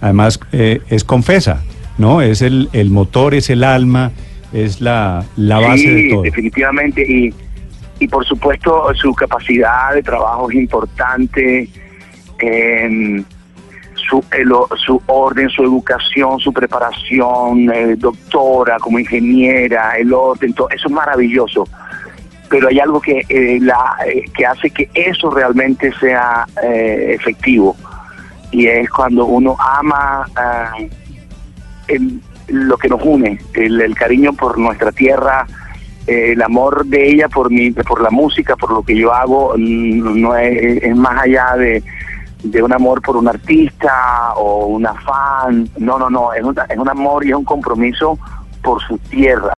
además 0.00 0.38
eh, 0.52 0.80
es 0.90 1.02
confesa, 1.04 1.62
¿no? 1.98 2.22
Es 2.22 2.42
el, 2.42 2.68
el 2.72 2.90
motor, 2.90 3.34
es 3.34 3.50
el 3.50 3.64
alma, 3.64 4.12
es 4.52 4.80
la, 4.80 5.24
la 5.36 5.58
base 5.60 5.78
sí, 5.82 6.02
de 6.04 6.10
todo. 6.10 6.22
definitivamente. 6.22 7.02
Y, 7.02 7.34
y 7.98 8.08
por 8.08 8.24
supuesto 8.24 8.92
su 8.94 9.12
capacidad 9.14 9.94
de 9.94 10.02
trabajo 10.02 10.50
es 10.50 10.56
importante. 10.56 11.68
em, 12.40 13.24
su, 14.08 14.18
o- 14.52 14.68
su 14.76 15.02
orden, 15.06 15.50
su 15.50 15.64
educación, 15.64 16.38
su 16.38 16.52
preparación, 16.52 17.68
eh, 17.74 17.96
doctora 17.96 18.78
como 18.78 18.98
ingeniera, 19.00 19.98
el 19.98 20.12
orden, 20.14 20.52
todo, 20.54 20.70
eso 20.70 20.86
es 20.88 20.94
maravilloso. 20.94 21.66
pero 22.48 22.68
hay 22.68 22.78
algo 22.78 23.00
que, 23.00 23.26
eh, 23.28 23.58
la, 23.60 23.96
eh, 24.06 24.24
que 24.34 24.46
hace 24.46 24.70
que 24.70 24.88
eso 24.94 25.30
realmente 25.30 25.92
sea 26.00 26.46
eh, 26.62 27.12
efectivo 27.18 27.76
y 28.52 28.66
es 28.68 28.88
cuando 28.88 29.26
uno 29.26 29.54
ama 29.58 30.24
ah, 30.36 30.72
lo 32.48 32.76
que 32.78 32.88
nos 32.88 33.02
une, 33.02 33.38
el, 33.54 33.80
el 33.80 33.94
cariño 33.94 34.32
por 34.32 34.56
nuestra 34.58 34.92
tierra, 34.92 35.46
eh, 35.46 35.56
el 36.08 36.42
amor 36.42 36.86
de 36.86 37.10
ella 37.10 37.28
por 37.28 37.50
mi, 37.50 37.70
por 37.70 38.00
la 38.00 38.10
música, 38.10 38.56
por 38.56 38.72
lo 38.72 38.82
que 38.82 38.96
yo 38.96 39.12
hago, 39.12 39.54
mm, 39.56 40.20
no 40.20 40.34
es, 40.36 40.82
es 40.82 40.96
más 40.96 41.22
allá 41.22 41.54
de, 41.56 41.82
de 42.42 42.62
un 42.62 42.72
amor 42.72 43.02
por 43.02 43.16
un 43.16 43.28
artista 43.28 44.32
o 44.36 44.66
una 44.66 44.94
fan, 44.94 45.68
no, 45.78 45.98
no, 45.98 46.08
no, 46.08 46.32
es 46.32 46.42
un, 46.42 46.56
es 46.68 46.78
un 46.78 46.88
amor 46.88 47.26
y 47.26 47.30
es 47.30 47.34
un 47.34 47.44
compromiso 47.44 48.18
por 48.62 48.80
su 48.82 48.98
tierra. 48.98 49.52